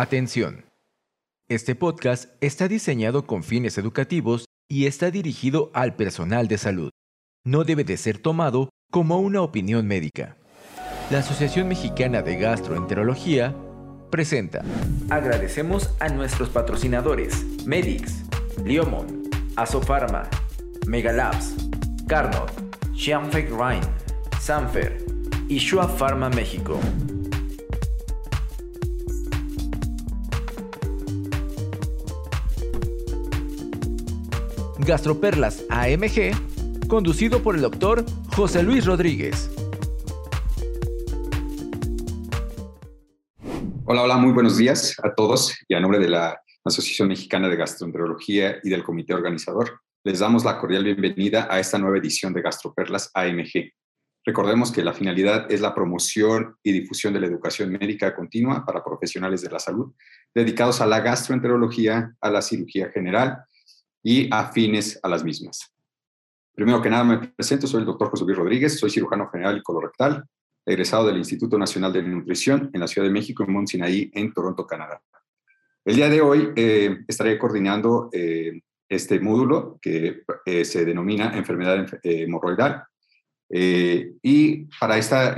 [0.00, 0.64] Atención.
[1.46, 6.88] Este podcast está diseñado con fines educativos y está dirigido al personal de salud.
[7.44, 10.38] No debe de ser tomado como una opinión médica.
[11.10, 13.54] La Asociación Mexicana de Gastroenterología
[14.10, 14.64] presenta.
[15.10, 18.22] Agradecemos a nuestros patrocinadores Medix,
[18.64, 20.30] Liomon, Asofarma,
[20.86, 21.56] Megalabs,
[22.08, 22.50] Carnot,
[22.94, 23.86] Xianfeng Rhine,
[24.40, 25.04] Sanfer
[25.46, 26.80] y Shua Pharma México.
[34.80, 39.50] Gastroperlas AMG, conducido por el doctor José Luis Rodríguez.
[43.84, 47.56] Hola, hola, muy buenos días a todos y a nombre de la Asociación Mexicana de
[47.56, 52.40] Gastroenterología y del comité organizador, les damos la cordial bienvenida a esta nueva edición de
[52.40, 53.72] Gastroperlas AMG.
[54.24, 58.82] Recordemos que la finalidad es la promoción y difusión de la educación médica continua para
[58.82, 59.92] profesionales de la salud
[60.34, 63.44] dedicados a la gastroenterología, a la cirugía general
[64.02, 65.72] y afines a las mismas.
[66.54, 69.62] Primero que nada me presento, soy el doctor José Luis Rodríguez, soy cirujano general y
[69.62, 70.24] colorectal,
[70.64, 74.32] egresado del Instituto Nacional de Nutrición en la Ciudad de México, en Mont Sinaí, en
[74.32, 75.00] Toronto, Canadá.
[75.84, 81.86] El día de hoy eh, estaré coordinando eh, este módulo que eh, se denomina enfermedad
[82.02, 82.84] hemorroidal.
[83.48, 85.34] y para esta,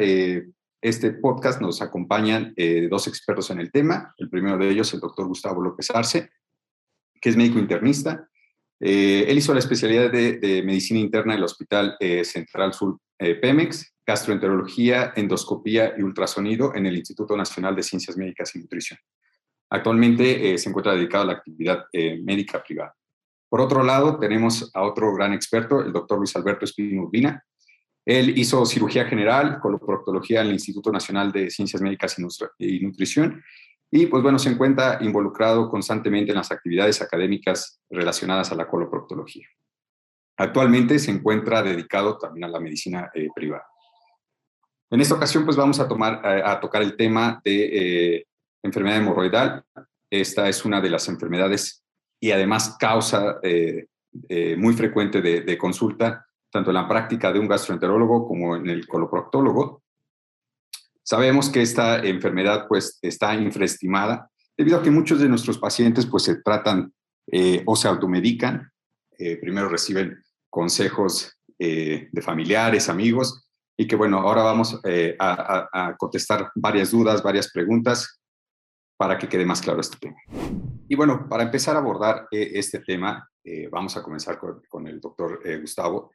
[0.81, 2.55] este podcast nos acompañan
[2.91, 4.15] dos expertos en el tema.
[4.19, 6.31] El primero de ellos, el doctor Gustavo López Arce,
[7.21, 8.29] que es médico internista
[8.85, 13.37] eh, él hizo la especialidad de, medicina interna en el Hospital eh, Central Sur eh,
[13.37, 18.99] Pemex, gastroenterología, endoscopía y ultrasonido en el Instituto Nacional de Ciencias Médicas y Nutrición.
[19.71, 22.95] Actualmente se encuentra dedicado a la actividad médica privada.
[23.49, 27.43] Por otro lado, tenemos a otro gran experto, el doctor Luis Alberto Espino Urbina.
[28.05, 32.17] Él hizo cirugía general, coloproctología en el Instituto Nacional de Ciencias Médicas
[32.59, 33.43] y Nutrición
[33.95, 39.47] y pues bueno, se encuentra involucrado constantemente en las actividades académicas relacionadas a la coloproctología.
[40.39, 43.67] Actualmente se encuentra dedicado también a la medicina eh, privada.
[44.91, 48.27] En esta ocasión pues vamos a, tomar, eh, a, tocar el tema de eh,
[48.63, 49.63] enfermedad hemorroidal.
[50.09, 51.85] Esta es una de las enfermedades
[52.19, 53.41] y además causa
[54.57, 59.82] muy frecuente de consulta, tanto en la práctica de un gastroenterólogo como en el coloproctólogo.
[61.05, 66.23] Sabemos que esta enfermedad pues está infraestimada debido a que muchos de nuestros pacientes pues
[66.23, 66.92] se tratan
[67.30, 68.70] eh, o se automedican.
[69.18, 74.80] Eh, primero reciben consejos eh, de familiares, amigos y que bueno, ahora vamos
[75.18, 78.20] a, contestar varias dudas, varias preguntas
[78.96, 80.17] para que quede más claro este tema.
[80.89, 83.29] Y bueno, para empezar a abordar este tema,
[83.70, 86.12] vamos a comenzar con, con el doctor Gustavo.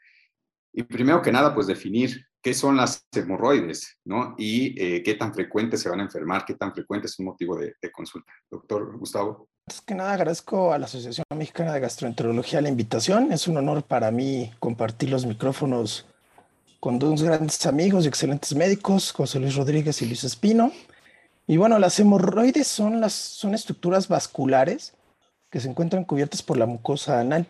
[0.71, 4.33] Y primero que nada, pues definir qué son las hemorroides, ¿no?
[4.37, 7.57] Y eh, qué tan frecuentes se van a enfermar, qué tan frecuente es un motivo
[7.57, 8.31] de, consulta.
[8.49, 9.49] Doctor Gustavo.
[9.67, 13.33] Antes que nada, agradezco a la Asociación Mexicana de Gastroenterología la invitación.
[13.33, 16.05] Es un honor para mí compartir los micrófonos
[16.79, 20.71] con dos grandes amigos y excelentes médicos, José Luis Rodríguez y Luis Espino.
[21.47, 24.93] Y bueno, las hemorroides son, las, son estructuras vasculares
[25.49, 27.45] que se encuentran cubiertas por la mucosa anal.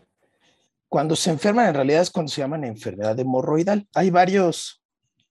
[0.90, 3.88] Cuando se enferman, en realidad es cuando se llaman enfermedad hemorroidal.
[3.94, 4.82] Hay varios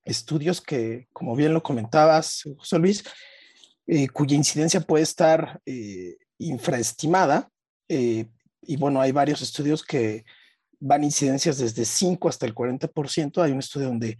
[0.06, 3.04] estudios que, como bien lo comentabas, José Luis,
[3.86, 7.50] eh, cuya incidencia puede estar eh, infraestimada.
[7.88, 8.26] Eh,
[8.62, 10.24] y bueno, hay varios estudios que
[10.80, 13.42] van incidencias desde 5 hasta el 40%.
[13.42, 14.16] Hay un estudio donde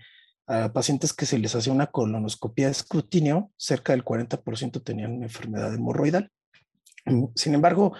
[0.48, 5.26] a pacientes que se les hacía una colonoscopia de escrutinio, cerca del 40% tenían una
[5.26, 6.30] enfermedad hemorroidal.
[7.34, 7.94] Sin embargo,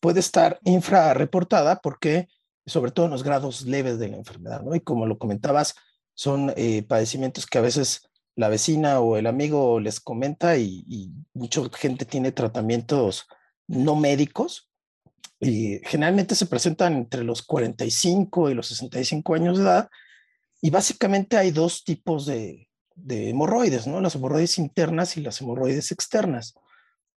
[0.00, 2.28] puede estar infrarreportada porque,
[2.64, 4.74] sobre todo en los grados leves de la enfermedad, ¿no?
[4.76, 5.74] Y como lo comentabas,
[6.14, 11.62] son eh, padecimientos que a veces la vecina o el amigo les comenta y, mucha
[11.74, 13.26] gente tiene tratamientos
[13.66, 14.70] no médicos
[15.38, 19.88] y generalmente se presentan entre los 45 y los 65 años de edad
[20.60, 24.00] y básicamente hay dos tipos de, de hemorroides, ¿no?
[24.00, 26.54] Las hemorroides internas y las hemorroides externas.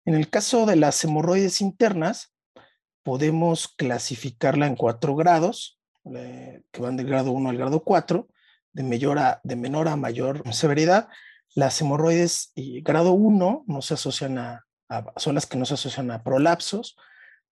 [0.06, 2.34] En el caso de las hemorroides internas,
[3.04, 5.80] podemos clasificarla en cuatro grados,
[6.16, 8.28] eh, que van del grado 1 al grado 4,
[8.74, 11.08] de, mayor a, de menor a mayor severidad.
[11.56, 14.66] Las hemorroides y grado 1 no se asocian a,
[15.18, 16.98] son las que no se asocian a prolapsos.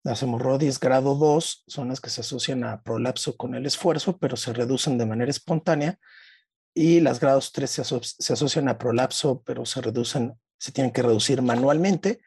[0.02, 4.36] Las hemorroides grado 2 son las que se asocian a prolapso con el esfuerzo, pero
[4.36, 5.98] se reducen de manera espontánea.
[6.74, 11.42] Y las grados 3 se, asocian a prolapso, pero se reducen, se tienen que reducir
[11.42, 12.20] manualmente.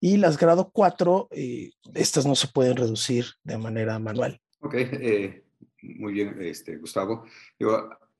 [0.00, 4.40] Y las grado 4, eh, estas no se pueden reducir de manera manual.
[4.60, 5.44] Ok, eh,
[5.82, 7.24] muy bien, este, Gustavo.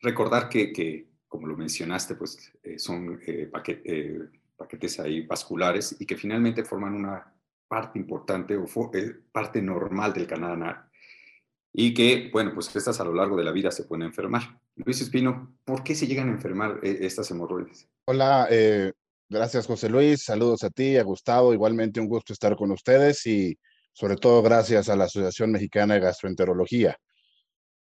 [0.03, 3.51] Recordar que, como lo mencionaste, pues eh, son eh,
[3.85, 4.19] eh,
[4.57, 7.33] paquetes ahí vasculares y que finalmente forman una
[7.73, 10.85] parte importante o eh, parte normal del canal anal
[11.73, 14.61] y que, bueno, pues estas a lo largo de la vida se pueden enfermar.
[14.77, 17.89] Luis Espino, ¿por qué se llegan a enfermar eh, estas hemorroides?
[18.05, 18.93] Hola, eh,
[19.29, 23.59] gracias José Luis, saludos a ti, a Gustavo, igualmente un gusto estar con ustedes y
[23.95, 26.99] sobre todo gracias a la Asociación Mexicana de Gastroenterología.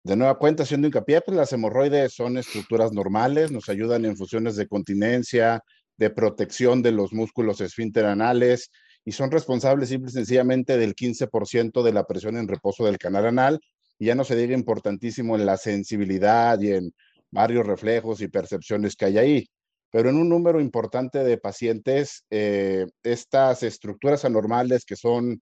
[0.03, 4.57] De nueva cuenta, haciendo hincapié, pues las hemorroides son estructuras normales, nos ayudan en funciones
[4.57, 5.63] de continencia,
[5.97, 8.69] de protección de los músculos esfínteranales
[9.05, 13.27] y son responsables simple y sencillamente del 15% de la presión en reposo del canal
[13.27, 13.59] anal
[13.97, 16.93] y ya no se diga importantísimo en la sensibilidad y en
[17.31, 19.47] varios reflejos y percepciones que hay ahí.
[19.89, 25.41] Pero en un número importante de pacientes, eh, estas estructuras anormales que son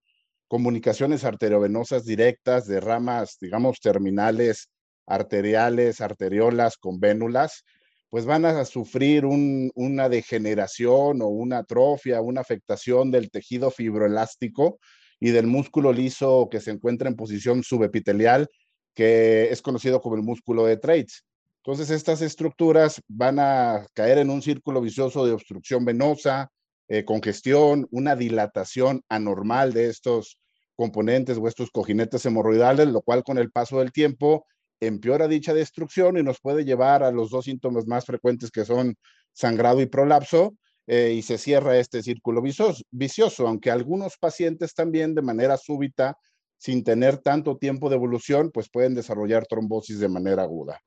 [0.52, 4.70] comunicaciones arteriovenosas directas de ramas, digamos, terminales,
[5.08, 7.64] arteriales, arteriolas con vénulas,
[8.10, 14.78] pues van a sufrir una degeneración o una atrofia, una afectación del tejido fibroelástico
[15.22, 18.50] y del músculo liso que se encuentra en posición subepitelial,
[18.94, 21.24] que es conocido como el músculo de Treitz.
[21.64, 26.50] Entonces, estas estructuras van a caer en un círculo vicioso de obstrucción venosa,
[26.90, 30.41] eh, congestión, una dilatación anormal de estos
[30.82, 34.48] componentes o estos cojinetes hemorroidales, lo cual con el paso del tiempo
[34.80, 38.96] empeora dicha destrucción y nos puede llevar a los dos síntomas más frecuentes que son
[39.32, 40.56] sangrado y prolapso
[40.88, 46.18] eh, y se cierra este círculo vicioso, vicioso, aunque algunos pacientes también de manera súbita,
[46.58, 50.80] sin tener tanto tiempo de evolución, pues pueden desarrollar trombosis de manera aguda.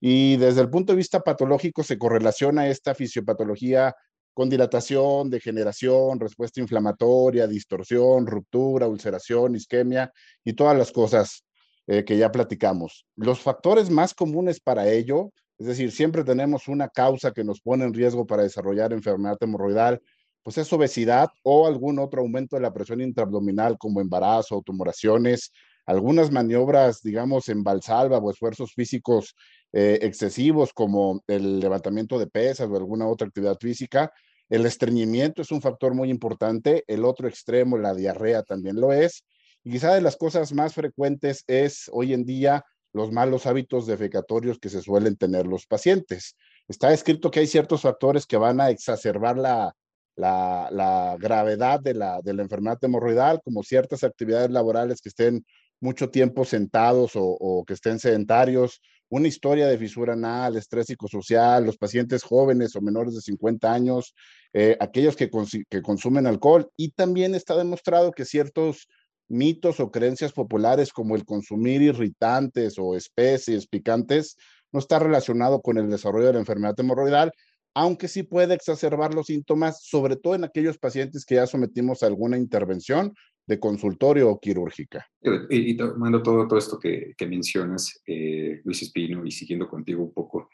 [0.00, 3.94] Y desde el punto de vista patológico se correlaciona esta fisiopatología
[4.34, 10.12] con dilatación, degeneración, respuesta inflamatoria, distorsión, ruptura, ulceración, isquemia
[10.44, 11.44] y todas las cosas
[11.86, 13.06] eh, que ya platicamos.
[13.16, 17.84] Los factores más comunes para ello, es decir, siempre tenemos una causa que nos pone
[17.84, 20.00] en riesgo para desarrollar enfermedad hemorroidal,
[20.42, 25.52] pues es obesidad o algún otro aumento de la presión intraabdominal como embarazo tumoraciones,
[25.86, 29.34] algunas maniobras, digamos, en valsalva o esfuerzos físicos
[29.72, 34.12] eh, excesivos como el levantamiento de pesas o alguna otra actividad física.
[34.48, 36.84] El estreñimiento es un factor muy importante.
[36.86, 39.24] El otro extremo, la diarrea, también lo es.
[39.64, 44.58] Y quizá de las cosas más frecuentes es hoy en día los malos hábitos defecatorios
[44.58, 46.36] que se suelen tener los pacientes.
[46.68, 49.74] Está escrito que hay ciertos factores que van a exacerbar la,
[50.16, 55.44] la, gravedad de la, de la, enfermedad hemorroidal, como ciertas actividades laborales que estén
[55.80, 58.80] mucho tiempo sentados o, que estén sedentarios,
[59.12, 64.14] una historia de fisura anal, estrés psicosocial, los pacientes jóvenes o menores de 50 años,
[64.54, 65.28] eh, aquellos que,
[65.68, 66.70] que consumen alcohol.
[66.78, 68.88] Y también está demostrado que ciertos
[69.28, 74.38] mitos o creencias populares como el consumir irritantes o especies picantes
[74.72, 77.32] no está relacionado con el desarrollo de la enfermedad hemorroidal,
[77.74, 82.06] aunque sí puede exacerbar los síntomas, sobre todo en aquellos pacientes que ya sometimos a
[82.06, 83.12] alguna intervención
[83.46, 85.06] de consultorio o quirúrgica.
[85.50, 90.48] Y, tomando todo, todo esto que, mencionas, eh, Luis Espino, y siguiendo contigo un poco,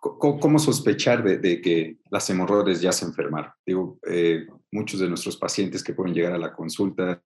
[0.00, 3.50] ¿cómo, sospechar de, que las hemorroides ya se enfermaron?
[3.64, 7.22] Digo, eh, muchos de nuestros pacientes que pueden llegar a la consulta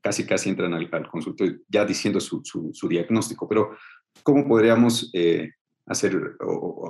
[0.00, 2.42] casi casi entran al, consultorio ya diciendo su,
[2.88, 3.76] diagnóstico, pero
[4.22, 5.50] ¿cómo podríamos eh,
[5.86, 6.36] hacer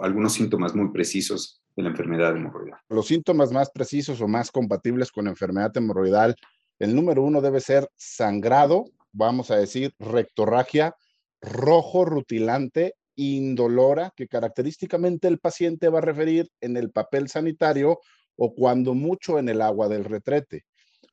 [0.03, 2.81] algunos síntomas muy precisos de la enfermedad hemorroidal?
[2.89, 6.35] Los síntomas más precisos o más compatibles con la enfermedad hemorroidal,
[6.79, 10.95] el número uno debe ser sangrado, vamos a decir rectorragia,
[11.41, 18.01] rojo rutilante, indolora, que característicamente el paciente va a referir en el papel sanitario
[18.37, 20.65] o cuando mucho en el agua del retrete.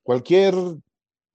[0.03, 0.53] Cualquier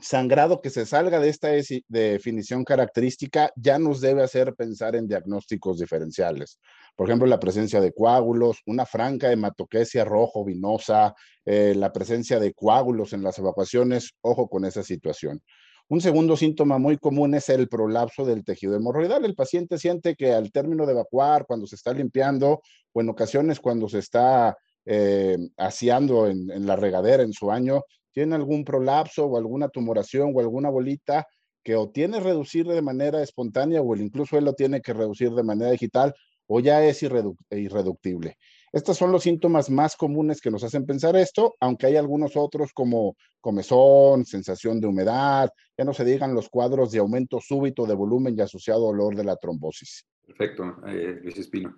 [0.05, 1.49] sangrado que se salga de esta
[1.89, 6.59] definición característica ya nos debe hacer pensar en diagnósticos diferenciales.
[6.95, 12.53] Por ejemplo, la presencia de coágulos, una franca hematoquesia rojo vinosa, eh, la presencia de
[12.53, 15.43] coágulos en las evacuaciones, ojo con esa situación.
[15.89, 19.25] Un segundo síntoma muy común es el prolapso del tejido hemorroidal.
[19.25, 23.61] El paciente siente que al término de evacuar, cuando se está limpiando o en ocasiones
[23.61, 24.57] cuando se está
[24.87, 27.83] eh, aseando en, en, la regadera en su año,
[28.15, 31.27] tiene algún prolapso o alguna tumoración o alguna bolita
[31.63, 35.33] que o tiene que reducir de manera espontánea o incluso él lo tiene que reducir
[35.33, 36.15] de manera digital
[36.47, 38.37] o ya es irreductible.
[38.73, 42.73] Estos son los síntomas más comunes que nos hacen pensar esto, aunque hay algunos otros
[42.73, 47.95] como comezón, sensación de humedad, ya no se digan los cuadros de aumento súbito de
[47.95, 50.07] volumen y asociado dolor de la trombosis.
[50.27, 51.77] Perfecto, eh, Luis Espino.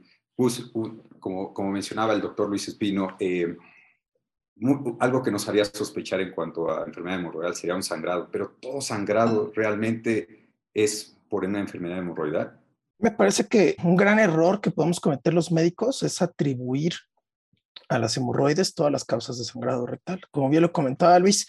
[1.20, 3.54] como, como mencionaba el doctor Luis Espino, eh,
[5.00, 8.80] algo que nos haría sospechar en cuanto a enfermedad hemorroidal sería un sangrado, pero todo
[8.80, 12.58] sangrado realmente es por una enfermedad hemorroidal.
[12.98, 16.94] Me parece que un gran error que podemos cometer los médicos es atribuir
[17.88, 20.20] a las hemorroides, todas las causas de sangrado rectal.
[20.30, 21.46] Como bien lo comentaba Luis,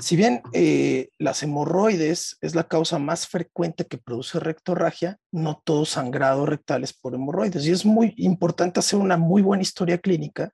[0.00, 5.84] si bien eh, las hemorroides es la causa más frecuente que produce rectorragia, no todo
[5.84, 7.66] sangrado rectal es por hemorroides.
[7.66, 10.52] Y es muy importante hacer una muy buena historia clínica,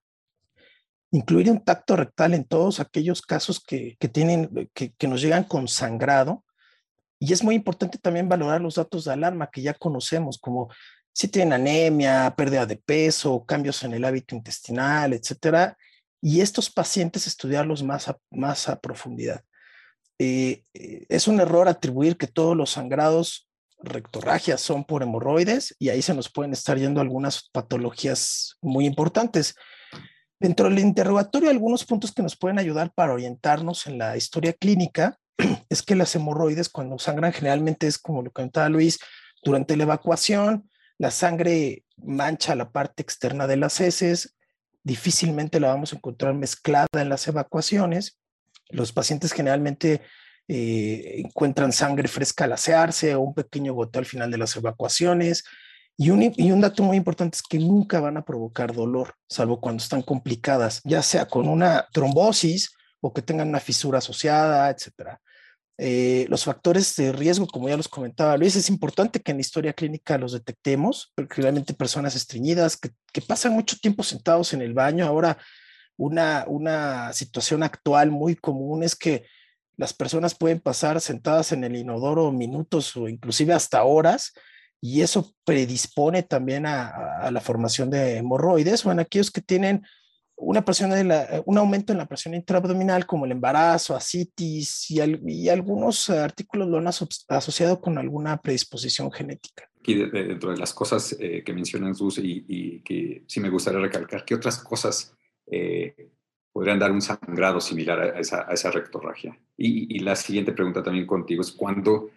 [1.11, 5.69] incluir un tacto rectal en todos aquellos casos que, tienen, que, que nos llegan con
[5.69, 6.45] sangrado.
[7.19, 10.71] Y es muy importante también valorar los datos de alarma que ya conocemos, como
[11.13, 15.77] si tienen anemia, pérdida de peso, cambios en el hábito intestinal, etcétera,
[16.23, 19.43] y estos pacientes estudiarlos más a, más a profundidad.
[20.19, 23.49] Eh, eh, es un error atribuir que todos los sangrados
[23.83, 29.55] rectorragias son por hemorroides y ahí se nos pueden estar yendo algunas patologías muy importantes.
[30.41, 35.19] Dentro del interrogatorio, algunos puntos que nos pueden ayudar para orientarnos en la historia clínica
[35.69, 38.99] es que las hemorroides cuando sangran generalmente es como lo comentaba Luis,
[39.45, 44.35] durante la evacuación, la sangre mancha la parte externa de las heces,
[44.83, 48.19] difícilmente la vamos a encontrar mezclada en las evacuaciones.
[48.71, 50.01] Los pacientes generalmente
[50.49, 55.45] eh, encuentran sangre fresca al asearse o un pequeño goteo al final de las evacuaciones.
[56.03, 60.01] Y un, dato muy importante es que nunca van a provocar dolor, salvo cuando están
[60.01, 62.71] complicadas, ya sea con una trombosis
[63.03, 65.21] o que tengan una fisura asociada, etcétera.
[65.77, 69.43] Eh, los factores de riesgo, como ya los comentaba Luis, es importante que en la
[69.43, 74.73] historia clínica los detectemos, porque realmente personas estreñidas que, pasan mucho tiempo sentados en el
[74.73, 75.05] baño.
[75.05, 75.37] Ahora,
[75.99, 79.27] una, una situación actual muy común es que
[79.77, 84.33] las personas pueden pasar sentadas en el inodoro minutos o inclusive hasta horas,
[84.81, 86.89] y eso predispone también a,
[87.21, 89.83] a la formación de hemorroides o en aquellos que tienen
[90.41, 95.01] una presión de la, un aumento en la presión intraabdominal como el embarazo, asitis y,
[95.27, 99.65] y algunos artículos lo han asociado con alguna predisposición genética.
[99.79, 103.81] Aquí dentro de las cosas eh, que mencionan Sus y, y, que sí me gustaría
[103.81, 105.15] recalcar, ¿qué otras cosas
[105.47, 106.11] eh,
[106.53, 109.39] podrían dar un sangrado similar a esa, a esa rectorragia?
[109.57, 112.11] Y, y, la siguiente pregunta también contigo es, ¿cuándo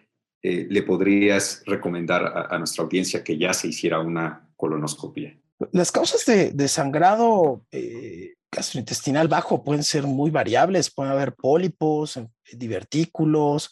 [0.46, 5.34] eh, le podrías recomendar a, nuestra audiencia que ya se hiciera una colonoscopia?
[5.72, 10.92] Las causas de, sangrado eh, gastrointestinal bajo pueden ser muy variables.
[10.92, 13.70] Pueden haber pólipos, eh, divertículos,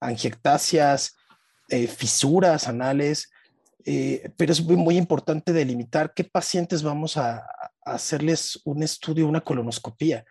[0.00, 1.14] angiectasias,
[1.68, 3.30] eh, fisuras anales,
[4.36, 10.24] pero es muy, importante delimitar qué pacientes vamos a, a, hacerles un estudio, una colonoscopía.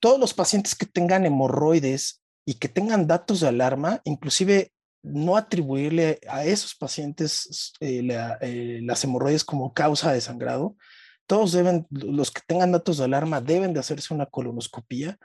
[0.00, 4.72] Todos los pacientes que tengan hemorroides y que tengan datos de alarma, inclusive
[5.02, 8.06] no atribuirle a esos pacientes eh,
[8.40, 10.76] eh, las hemorroides como causa de sangrado.
[11.26, 15.18] Todos deben, los que tengan datos de alarma deben de hacerse una colonoscopía.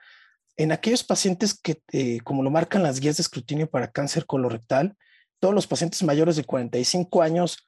[0.56, 4.96] En aquellos pacientes que, eh, como lo marcan las guías de escrutinio para cáncer colorectal,
[5.40, 7.68] todos los pacientes mayores de 45 años,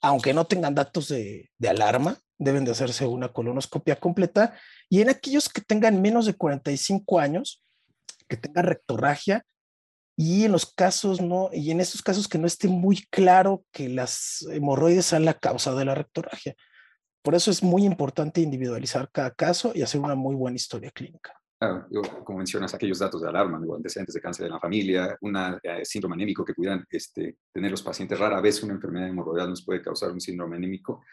[0.00, 4.56] aunque no tengan datos de, de alarma, deben de hacerse una colonoscopia completa.
[4.88, 7.61] Y en aquellos que tengan menos de 45 años,
[8.32, 9.44] que tengan rectorragia,
[10.16, 13.90] y en los casos no, y en estos casos que no esté muy claro que
[13.90, 16.54] las hemorroides sean la causa de la rectorragia.
[17.22, 21.34] Por eso es muy importante individualizar cada caso y hacer una muy buena historia clínica.
[22.24, 26.14] como mencionas, aquellos datos de alarma, antecedentes de cáncer en la familia, un eh, síndrome
[26.14, 28.18] anémico que pudieran este, tener los pacientes.
[28.18, 31.04] Rara vez una enfermedad hemorroidal nos puede causar un síndrome anémico.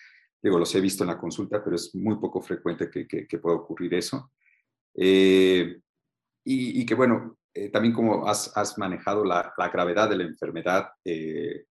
[0.41, 3.57] Digo, los he visto en la consulta, pero es muy poco frecuente que, que, pueda
[3.57, 4.31] ocurrir eso.
[4.95, 5.79] Eh,
[6.43, 11.65] y, que, bueno, eh, también cómo has, manejado la, gravedad de la enfermedad, eh,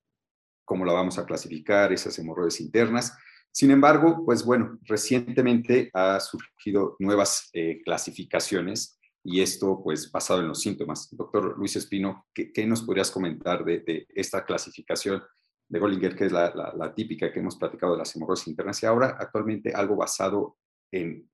[0.65, 3.17] cómo la vamos a clasificar, esas hemorroides internas.
[3.51, 10.49] Sin embargo, pues bueno, recientemente ha surgido nuevas eh, clasificaciones y esto pues basado en
[10.49, 11.09] los síntomas.
[11.11, 15.23] Doctor Luis Espino, ¿qué, nos podrías comentar de, esta clasificación
[15.69, 18.87] de Gollinger, que es la, la, típica que hemos platicado de las hemorroides internas y
[18.87, 20.57] ahora actualmente algo basado
[20.93, 21.29] en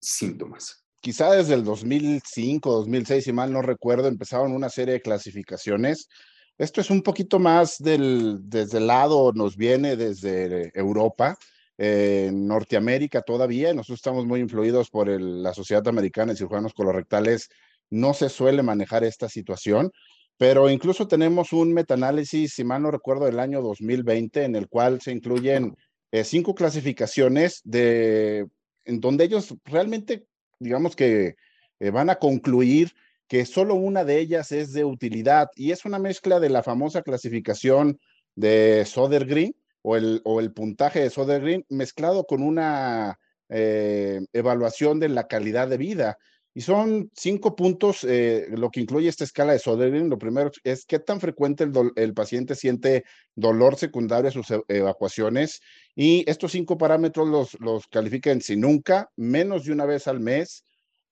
[0.00, 0.87] síntomas?
[1.00, 6.08] Quizá desde el 2005, 2006, si mal no recuerdo, empezaron una serie de clasificaciones.
[6.56, 11.36] Esto es un poquito más del, desde el lado, nos viene desde Europa,
[11.78, 17.48] en Norteamérica todavía, nosotros estamos muy influidos por la Sociedad Americana de Cirujanos Colorectales,
[17.90, 19.92] no se suele manejar esta situación,
[20.36, 25.00] pero incluso tenemos un metaanálisis, si mal no recuerdo, del año 2020, en el cual
[25.00, 25.76] se incluyen
[26.10, 28.46] eh, cinco clasificaciones de,
[28.84, 30.26] en donde ellos realmente
[30.58, 31.36] digamos que
[31.80, 32.92] eh, van a concluir
[33.28, 37.02] que solo una de ellas es de utilidad y es una mezcla de la famosa
[37.02, 38.00] clasificación
[38.34, 43.18] de Sodergren o el, o el puntaje de Sodergren mezclado con una
[43.50, 46.18] eh, evaluación de la calidad de vida.
[46.58, 50.10] Y son cinco puntos eh, lo que incluye esta escala de Soderling.
[50.10, 53.04] Lo primero es qué tan frecuente el, paciente siente
[53.36, 55.60] dolor secundario a sus e, evacuaciones.
[55.94, 60.64] Y estos cinco parámetros los, los califican si nunca, menos de una vez al mes,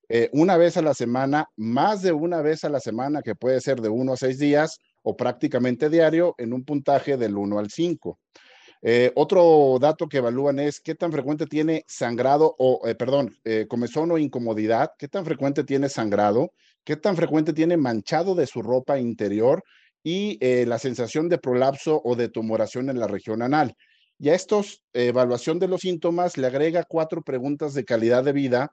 [0.09, 3.61] eh, una vez a la semana, más de una vez a la semana, que puede
[3.61, 7.71] ser de uno a seis días o prácticamente diario, en un puntaje del 1 al
[7.71, 8.19] 5.
[8.89, 13.67] Eh, otro dato que evalúan es qué tan frecuente tiene sangrado o, eh, perdón, eh,
[13.69, 16.53] comezón o incomodidad, qué tan frecuente tiene sangrado,
[16.85, 19.65] qué tan frecuente tiene manchado de su ropa interior
[20.05, 23.75] y la sensación de prolapso o de tumoración en la región anal.
[24.21, 28.73] Y a estos, evaluación de los síntomas le agrega cuatro preguntas de calidad de vida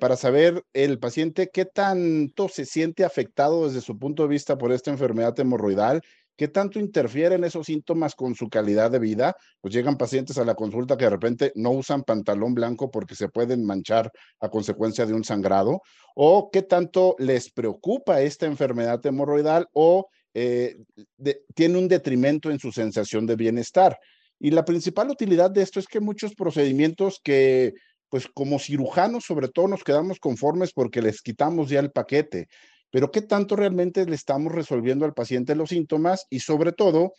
[0.00, 4.72] para saber el paciente qué tanto se siente afectado desde su punto de vista por
[4.72, 6.02] esta enfermedad hemorroidal
[6.36, 9.36] ¿Qué tanto interfieren esos síntomas con su calidad de vida?
[9.60, 13.28] Pues llegan pacientes a la consulta que de repente no usan pantalón blanco porque se
[13.28, 14.10] pueden manchar
[14.40, 15.82] a consecuencia de un sangrado.
[16.16, 20.76] ¿O qué tanto les preocupa esta enfermedad hemorroidal o eh,
[21.54, 23.96] tiene un detrimento en su sensación de bienestar?
[24.40, 27.74] Y la principal utilidad de esto es que muchos procedimientos que
[28.08, 32.48] pues como cirujanos sobre todo nos quedamos conformes porque les quitamos ya el paquete
[32.94, 37.14] pero qué tanto realmente le estamos resolviendo al paciente los síntomas y sobre todo,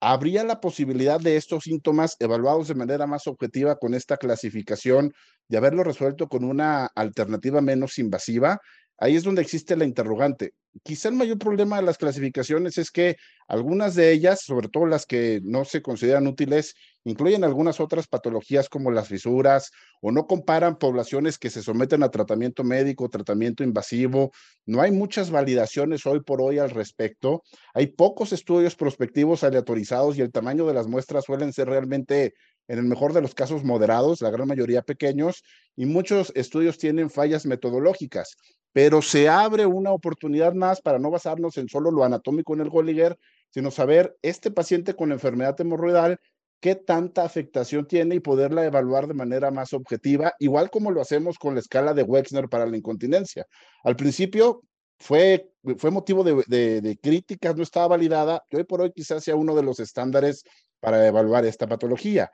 [0.00, 5.12] ¿habría la posibilidad de estos síntomas evaluados de manera más objetiva con esta clasificación,
[5.48, 8.60] de haberlo resuelto con una alternativa menos invasiva?
[8.98, 10.54] Ahí es donde existe la interrogante.
[10.82, 13.16] Quizá el mayor problema de las clasificaciones es que
[13.48, 16.74] algunas de ellas, sobre todo las que no se consideran útiles,
[17.04, 22.10] incluyen algunas otras patologías como las fisuras o no comparan poblaciones que se someten a
[22.10, 24.32] tratamiento médico, tratamiento invasivo.
[24.66, 27.42] No hay muchas validaciones hoy por hoy al respecto.
[27.74, 32.34] Hay pocos estudios prospectivos aleatorizados y el tamaño de las muestras suelen ser realmente,
[32.68, 35.42] en el mejor de los casos, moderados, la gran mayoría pequeños,
[35.76, 38.36] y muchos estudios tienen fallas metodológicas
[38.76, 42.68] pero se abre una oportunidad más para no basarnos en solo lo anatómico en el
[42.68, 43.18] Goliger,
[43.48, 46.20] sino saber este paciente con enfermedad hemorroidal
[46.60, 51.38] qué tanta afectación tiene y poderla evaluar de manera más objetiva, igual como lo hacemos
[51.38, 53.46] con la escala de Wexner para la incontinencia.
[53.82, 54.60] Al principio
[54.98, 59.36] fue, fue motivo de, de, críticas, no estaba validada, y hoy por hoy quizás sea
[59.36, 60.44] uno de los estándares
[60.80, 62.30] para evaluar esta patología.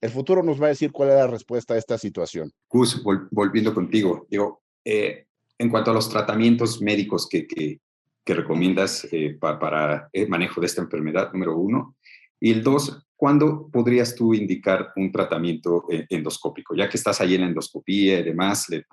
[0.00, 2.52] El futuro nos va a decir cuál es la respuesta a esta situación.
[2.68, 5.26] Gus, volviendo contigo, digo, eh,
[5.58, 7.80] en cuanto a los tratamientos médicos que, que,
[8.26, 11.96] recomiendas eh, para el manejo de esta enfermedad, número uno,
[12.40, 16.74] y el dos, ¿cuándo podrías tú indicar un tratamiento eh, endoscópico?
[16.74, 18.84] Ya que estás ahí en la endoscopía y demás, ¿le,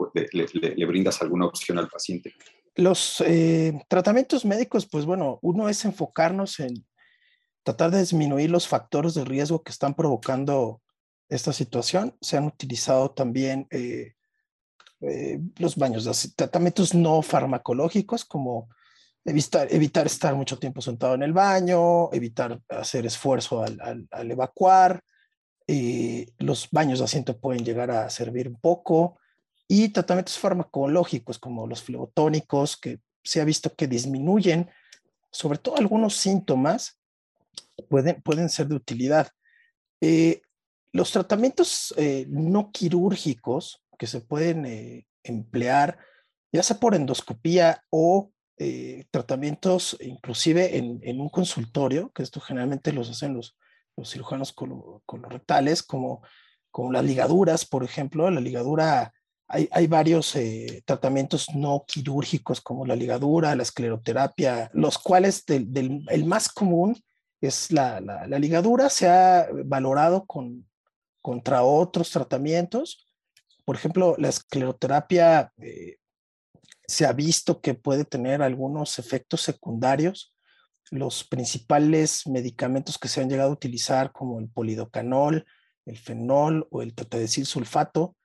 [0.54, 2.34] le, brindas alguna opción al paciente?
[2.76, 6.86] Los eh, tratamientos médicos, pues bueno, uno es enfocarnos en
[7.64, 10.82] tratar de disminuir los factores de riesgo que están provocando
[11.32, 12.16] esta situación.
[12.22, 14.14] Se han utilizado también eh,
[15.58, 18.70] los baños, de tratamientos no farmacológicos como
[19.26, 25.02] evitar, evitar estar mucho tiempo sentado en el baño, evitar hacer esfuerzo al, al, evacuar.
[25.68, 29.18] Eh, los baños de asiento pueden llegar a servir un poco.
[29.68, 34.70] Y tratamientos farmacológicos como los flebotónicos, que se ha visto que disminuyen,
[35.32, 37.00] sobre todo algunos síntomas,
[37.90, 39.30] pueden, pueden ser de utilidad.
[40.02, 40.42] Eh,
[40.94, 46.00] los tratamientos eh, no quirúrgicos que se pueden emplear,
[46.52, 48.32] ya sea por endoscopía o
[48.64, 53.58] eh, tratamientos inclusive en, un consultorio, que esto generalmente los hacen los,
[53.98, 56.22] los cirujanos colorectales, como,
[56.70, 58.30] como las ligaduras, por ejemplo.
[58.30, 59.14] La ligadura,
[59.48, 66.06] hay, hay varios eh, tratamientos no quirúrgicos como la ligadura, la escleroterapia, los cuales del,
[66.08, 67.02] el más común
[67.42, 70.70] es la, la, ligadura, se ha valorado con,
[71.22, 73.08] contra otros tratamientos.
[73.66, 75.98] Por ejemplo, la escleroterapia eh,
[76.88, 80.34] se ha visto que puede tener algunos efectos secundarios.
[80.90, 85.46] Los principales medicamentos que se han llegado a utilizar, como el polidocanol,
[85.86, 88.16] el fenol o el tetadecil sulfato,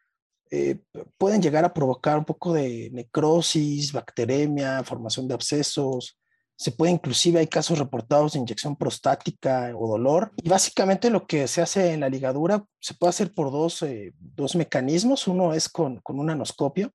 [0.51, 0.79] eh,
[1.19, 6.19] pueden llegar a provocar un poco de necrosis, bacteremia, formación de abscesos.
[6.57, 10.33] Se puede inclusive, hay casos reportados de inyección prostática o dolor.
[10.42, 14.14] Y básicamente lo que se hace en la ligadura se puede hacer por dos, eh,
[14.19, 15.29] dos mecanismos.
[15.29, 16.92] Uno es con, con un anoscopio,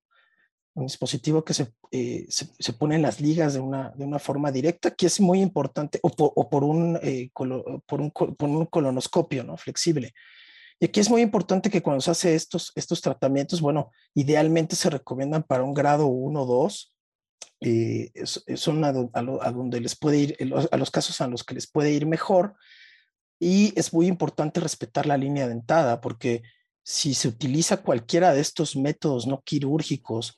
[0.74, 4.52] un dispositivo que se, eh, se, pone en las ligas de una, de una forma
[4.52, 8.66] directa, que es muy importante, o por, o por un, eh, por, un, por un
[8.66, 9.58] colonoscopio ¿no?
[9.58, 10.14] flexible.
[10.80, 14.90] Y aquí es muy importante que cuando se hace estos, estos tratamientos, bueno, idealmente se
[14.90, 16.94] recomiendan para un grado 1 o 2,
[17.60, 20.38] eh, son a, a, donde les puede ir,
[20.72, 22.56] a los casos a los que les puede ir mejor.
[23.40, 26.44] Y es muy importante respetar la línea dentada, porque
[26.84, 30.38] si se utiliza cualquiera de estos métodos no quirúrgicos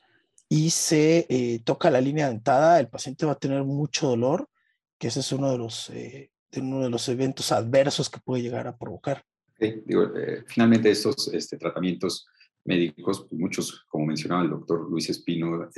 [0.50, 4.50] y se eh, toca la línea dentada, el paciente va a tener mucho dolor,
[4.98, 8.44] que ese es uno de los, eh, de uno de los eventos adversos que puede
[8.44, 9.24] llegar a provocar.
[9.60, 12.28] Eh, finalmente estos este, tratamientos
[12.66, 15.70] médicos, pues, muchos, como mencionaba el doctor Luis Espino,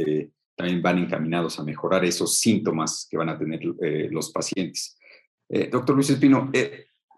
[0.55, 3.61] también van encaminados a mejorar esos síntomas que van a tener
[4.11, 4.97] los pacientes.
[5.71, 6.49] doctor Luis Espino,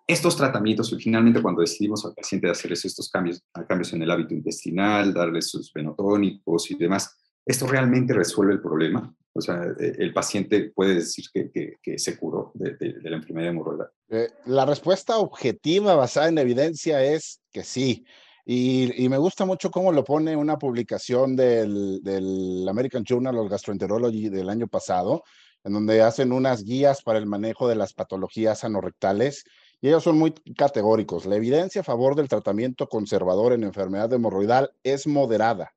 [0.08, 5.13] estos tratamientos, finalmente cuando decidimos al paciente hacer estos cambios, cambios en el hábito intestinal,
[5.13, 7.13] darle sus venotónicos y demás,
[7.45, 9.13] ¿esto realmente resuelve el problema?
[9.34, 13.89] O sea, eh, el paciente puede decir que, que, se curó de, la enfermedad hemorroidal.
[14.10, 18.06] Eh, la respuesta objetiva basada en evidencia es que sí.
[18.50, 24.30] Y, me gusta mucho cómo lo pone una publicación del, del American Journal of Gastroenterology
[24.30, 25.24] del año pasado,
[25.66, 29.44] en donde hacen unas guías para el manejo de las patologías anorrectales
[29.82, 31.26] y ellos son muy categóricos.
[31.26, 35.74] La evidencia a favor del tratamiento conservador en enfermedad hemorroidal es moderada,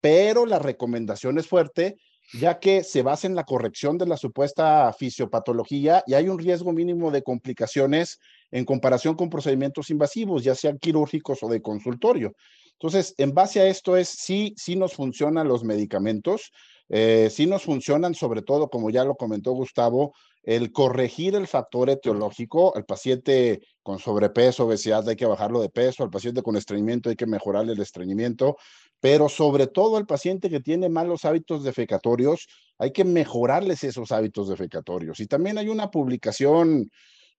[0.00, 1.98] pero la recomendación es fuerte
[2.32, 6.72] ya que se basa en la corrección de la supuesta fisiopatología y hay un riesgo
[6.72, 8.18] mínimo de complicaciones
[8.50, 12.34] en comparación con procedimientos invasivos, ya sean quirúrgicos o de consultorio.
[12.72, 16.52] Entonces, en base a esto es sí, sí nos funcionan los medicamentos,
[16.88, 21.88] eh, sí nos funcionan sobre todo, como ya lo comentó Gustavo, el corregir el factor
[21.88, 27.08] etiológico, al paciente con sobrepeso, obesidad, hay que bajarlo de peso, al paciente con estreñimiento
[27.08, 28.56] hay que mejorarle el estreñimiento,
[29.04, 34.48] pero sobre todo al paciente que tiene malos hábitos defecatorios, hay que mejorarles esos hábitos
[34.48, 35.20] defecatorios.
[35.20, 36.90] Y también hay una publicación,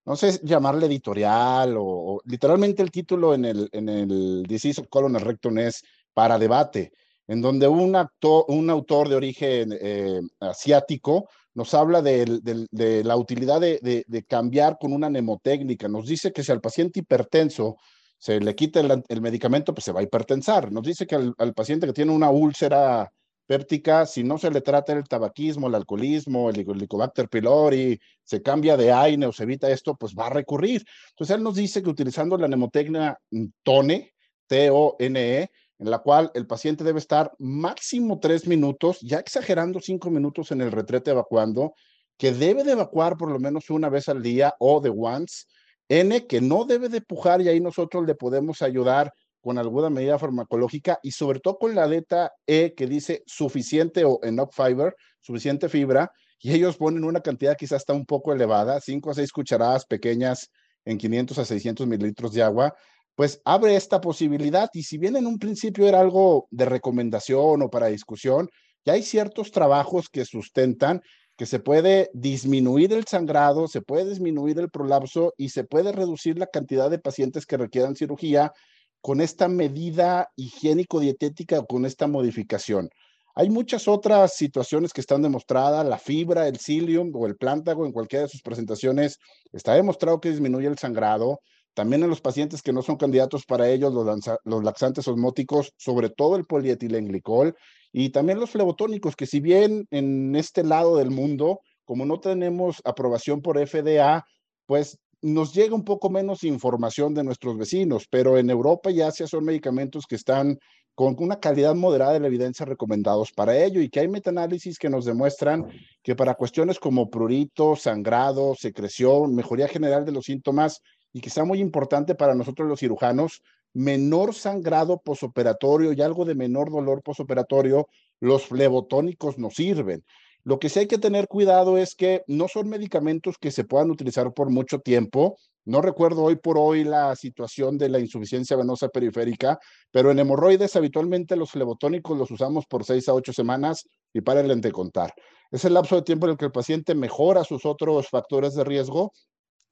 [0.05, 5.15] no sé llamarle editorial o, literalmente el título en el, en el Disease of Colon
[5.15, 5.81] Rectum es
[6.13, 6.91] para debate,
[7.25, 13.59] en donde un, actor, un autor de origen eh, asiático nos habla de, la utilidad
[13.59, 15.87] de, cambiar con una mnemotécnica.
[15.87, 17.77] Nos dice que si al paciente hipertenso
[18.17, 20.71] se le quita el, medicamento, pues se va a hipertensar.
[20.71, 23.11] Nos dice que al, paciente que tiene una úlcera
[23.45, 28.75] péptica, si no se le trata el tabaquismo, el alcoholismo, el Helicobacter pylori, se cambia
[28.77, 30.83] de AINE o se evita esto, pues va a recurrir.
[31.11, 33.19] Entonces él nos dice que utilizando la mnemotecnia
[33.63, 34.13] TONE,
[34.47, 40.51] T-O-N-E, en la cual el paciente debe estar máximo tres minutos, ya exagerando cinco minutos
[40.51, 41.73] en el retrete evacuando,
[42.17, 45.45] que debe de evacuar por lo menos una vez al día o de once.
[45.89, 50.17] N, que no debe de pujar y ahí nosotros le podemos ayudar con alguna medida
[50.17, 55.69] farmacológica y sobre todo con la beta E que dice suficiente o enough fiber, suficiente
[55.69, 59.85] fibra, y ellos ponen una cantidad quizás está un poco elevada, 5 a 6 cucharadas
[59.85, 60.49] pequeñas
[60.85, 62.73] en 500 a 600 mililitros de agua,
[63.15, 64.69] pues abre esta posibilidad.
[64.73, 68.49] Y si bien en un principio era algo de recomendación o para discusión,
[68.85, 71.01] ya hay ciertos trabajos que sustentan
[71.37, 76.39] que se puede disminuir el sangrado, se puede disminuir el prolapso y se puede reducir
[76.39, 78.53] la cantidad de pacientes que requieran cirugía
[79.01, 82.89] con esta medida higiénico-dietética o con esta modificación.
[83.35, 87.91] Hay muchas otras situaciones que están demostradas, la fibra, el psyllium o el plántago en
[87.91, 89.19] cualquiera de sus presentaciones
[89.51, 91.41] está demostrado que disminuye el sangrado,
[91.75, 96.37] también en los pacientes que no son candidatos para ellos, los, laxantes osmóticos, sobre todo
[96.37, 97.53] el polietilenglicol,
[97.91, 102.81] y también los flebotónicos, que si bien en este lado del mundo, como no tenemos
[102.85, 104.25] aprobación por FDA,
[104.65, 109.27] pues nos llega un poco menos información de nuestros vecinos, pero en Europa y Asia
[109.27, 110.57] son medicamentos que están
[110.93, 114.89] con una calidad moderada de la evidencia recomendados para ello y que hay metaanálisis que
[114.89, 115.67] nos demuestran
[116.01, 120.81] que para cuestiones como prurito, sangrado, secreción, mejoría general de los síntomas,
[121.15, 123.41] y sea muy importante para nosotros los cirujanos,
[123.73, 127.87] menor sangrado posoperatorio y algo de menor dolor posoperatorio,
[128.19, 130.03] los flebotónicos nos sirven.
[130.43, 133.91] Lo que sí hay que tener cuidado es que no son medicamentos que se puedan
[133.91, 135.37] utilizar por mucho tiempo.
[135.63, 139.57] No recuerdo hoy por hoy la situación de la insuficiencia venosa periférica,
[139.91, 144.43] pero en hemorroides habitualmente los flebotónicos los usamos por seis a ocho semanas y para
[144.43, 145.13] de contar.
[145.49, 148.65] Es el lapso de tiempo en el que el paciente mejora sus otros factores de
[148.65, 149.13] riesgo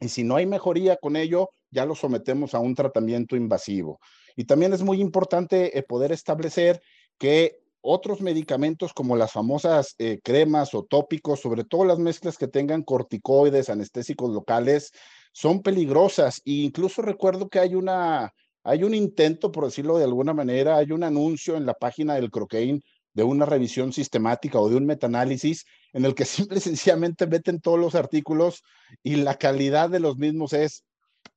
[0.03, 3.99] y si no hay mejoría con ello, ya lo sometemos a un tratamiento invasivo.
[4.35, 6.81] Y también es muy importante eh, poder establecer
[7.17, 12.47] que otros medicamentos como las famosas eh, cremas o tópicos, sobre todo las mezclas que
[12.47, 14.91] tengan corticoides, anestésicos locales,
[15.31, 16.41] son peligrosas.
[16.45, 20.91] E incluso recuerdo que hay una, hay un intento, por decirlo de alguna manera, hay
[20.91, 22.81] un anuncio en la página del Croquein
[23.13, 27.59] de una revisión sistemática o de un metaanálisis en el que simple y sencillamente meten
[27.61, 28.63] todos los artículos
[29.03, 30.83] y la calidad de los mismos es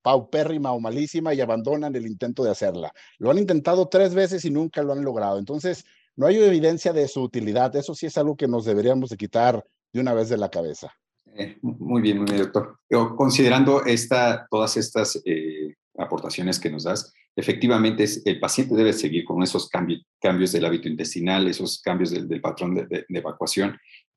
[0.02, 2.92] paupérrima o malísima y abandonan el intento de hacerla.
[3.18, 5.38] Lo han intentado tres veces y nunca lo han logrado.
[5.38, 5.84] Entonces,
[6.16, 7.74] no hay evidencia de su utilidad.
[7.76, 10.92] Eso sí es algo que nos deberíamos de quitar de una vez de la cabeza.
[11.34, 12.78] Eh, muy bien, muy bien, doctor.
[13.16, 19.42] considerando esta, todas estas eh, aportaciones que nos das, efectivamente el paciente debe seguir con
[19.42, 23.76] esos cambios, cambios del hábito intestinal, esos cambios del, patrón de, evacuación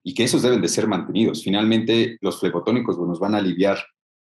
[0.09, 1.43] y que esos deben de ser mantenidos.
[1.43, 3.77] Finalmente, los flebotónicos nos van a aliviar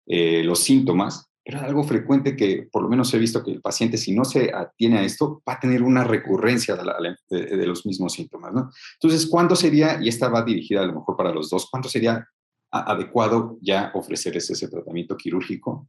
[0.04, 3.96] eh, los síntomas, pero algo frecuente que por lo menos he visto que el paciente,
[3.96, 8.52] si no se atiene a esto, va a tener una recurrencia de, los mismos síntomas.
[8.52, 8.68] ¿no?
[9.00, 12.26] Entonces, ¿cuándo sería, y esta va dirigida a lo mejor para los dos, cuándo sería
[12.72, 15.88] adecuado ya ofrecerles ese tratamiento quirúrgico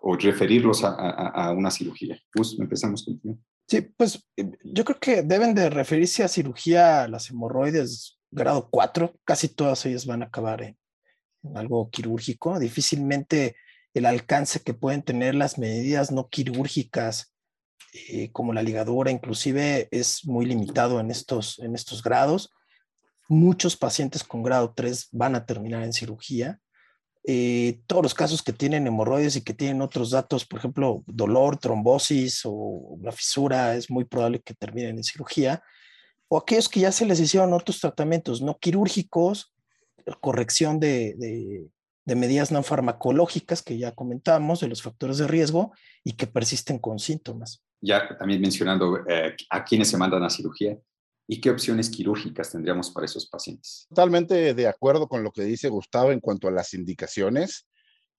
[0.00, 2.18] o referirlos a, una cirugía?
[2.32, 3.36] Pues empezamos contigo.
[3.68, 9.18] Sí, pues eh, yo creo que deben de referirse a cirugía las hemorroides grado 4,
[9.24, 10.76] casi todas ellas van a acabar en
[11.54, 13.56] algo quirúrgico, difícilmente
[13.94, 17.34] el alcance que pueden tener las medidas no quirúrgicas,
[18.08, 22.52] eh, como la ligadura, inclusive es muy limitado en estos, en estos grados.
[23.28, 26.60] Muchos pacientes con grado 3 van a terminar en cirugía.
[27.24, 31.56] Eh, todos los casos que tienen hemorroides y que tienen otros datos, por ejemplo, dolor,
[31.56, 35.62] trombosis o una fisura, es muy probable que terminen en cirugía.
[36.28, 39.52] O aquellos que ya se les hicieron otros tratamientos no quirúrgicos,
[40.20, 41.14] corrección de,
[42.06, 45.72] de medidas no farmacológicas que ya comentamos, de los factores de riesgo
[46.04, 47.62] y que persisten con síntomas.
[47.80, 50.78] Ya también mencionando eh, a quienes se mandan a cirugía
[51.28, 53.86] y qué opciones quirúrgicas tendríamos para esos pacientes.
[53.88, 57.66] Totalmente de acuerdo con lo que dice Gustavo en cuanto a las indicaciones.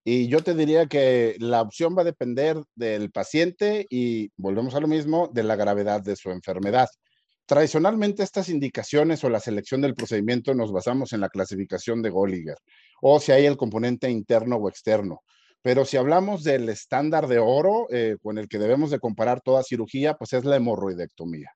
[0.03, 4.81] Y yo te diría que la opción va a depender del paciente y volvemos a
[4.81, 6.87] lo mismo, de la gravedad de su enfermedad.
[7.47, 12.57] Tradicionalmente estas indicaciones o la selección del procedimiento nos basamos en la clasificación de Golliger
[13.01, 15.21] o si hay el componente interno o externo.
[15.61, 19.63] Pero si hablamos del estándar de oro eh, con el que debemos de comparar toda
[19.63, 21.49] cirugía, pues es la hemorroidectomía.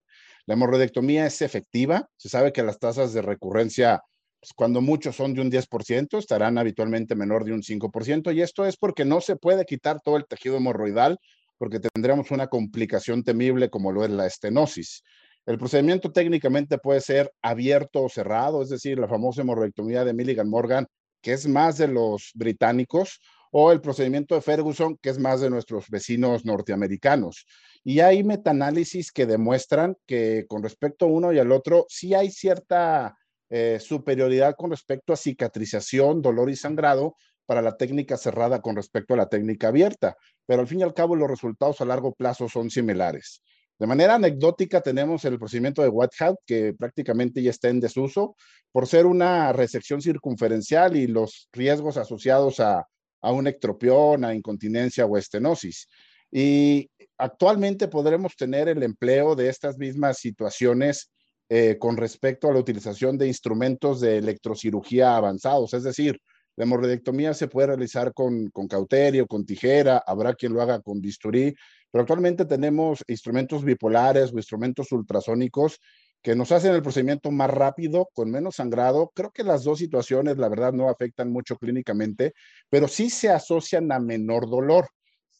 [0.45, 4.01] La hemorroidectomía es efectiva, se sabe que las tasas de recurrencia,
[4.39, 8.65] pues cuando muchos son de un 10%, estarán habitualmente menor de un 5%, y esto
[8.65, 11.19] es porque no se puede quitar todo el tejido hemorroidal,
[11.57, 15.03] porque tendríamos una complicación temible como lo es la estenosis.
[15.45, 20.49] El procedimiento técnicamente puede ser abierto o cerrado, es decir, la famosa hemorroidectomía de Milligan
[20.49, 20.87] Morgan,
[21.21, 23.19] que es más de los británicos,
[23.51, 27.45] o el procedimiento de Ferguson, que es más de nuestros vecinos norteamericanos.
[27.83, 32.31] Y hay metaanálisis que demuestran que con respecto a uno y al otro, sí hay
[32.31, 33.17] cierta
[33.49, 39.13] eh, superioridad con respecto a cicatrización, dolor y sangrado para la técnica cerrada con respecto
[39.13, 42.47] a la técnica abierta, pero al fin y al cabo los resultados a largo plazo
[42.47, 43.41] son similares.
[43.81, 48.35] De manera anecdótica tenemos el procedimiento de Whitehead, que prácticamente ya está en desuso
[48.71, 52.85] por ser una resección circunferencial y los riesgos asociados a,
[53.21, 55.87] a una ectropión, a incontinencia o estenosis.
[56.31, 61.11] Y actualmente podremos tener el empleo de estas mismas situaciones
[61.49, 66.21] eh, con respecto a la utilización de instrumentos de electrocirugía avanzados, es decir,
[66.57, 70.99] la hemorroidectomía se puede realizar con, con cauterio, con tijera, habrá quien lo haga con
[70.99, 71.55] bisturí,
[71.91, 75.79] pero actualmente tenemos instrumentos bipolares o instrumentos ultrasónicos
[76.21, 79.11] que nos hacen el procedimiento más rápido, con menos sangrado.
[79.15, 82.33] Creo que las dos situaciones, la verdad, no afectan mucho clínicamente,
[82.69, 84.87] pero sí se asocian a menor dolor.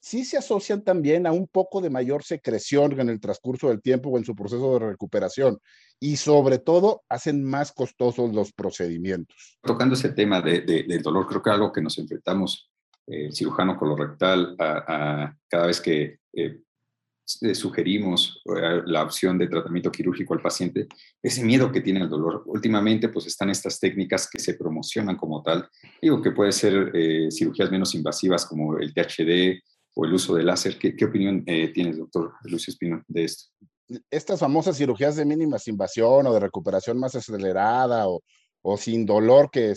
[0.03, 4.09] Sí se asocian también a un poco de mayor secreción en el transcurso del tiempo
[4.09, 5.59] o en su proceso de recuperación.
[5.99, 9.59] Y sobre todo, hacen más costosos los procedimientos.
[9.61, 12.70] Tocando ese tema de, del dolor, creo que algo que nos enfrentamos
[13.07, 16.59] el eh, cirujano colorectal a, cada vez que eh,
[17.53, 20.87] sugerimos eh, la opción de tratamiento quirúrgico al paciente,
[21.21, 22.43] ese miedo que tiene al dolor.
[22.45, 25.67] Últimamente, pues están estas técnicas que se promocionan como tal.
[26.01, 26.91] Digo que puede ser
[27.31, 29.61] cirugías menos invasivas como el THD
[29.95, 30.77] o el uso de láser.
[30.77, 33.45] ¿Qué, qué opinión tienes, doctor Lucio Espino, de esto?
[34.09, 38.21] Estas famosas cirugías de mínimas invasión o de recuperación más acelerada o,
[38.61, 39.73] o sin dolor que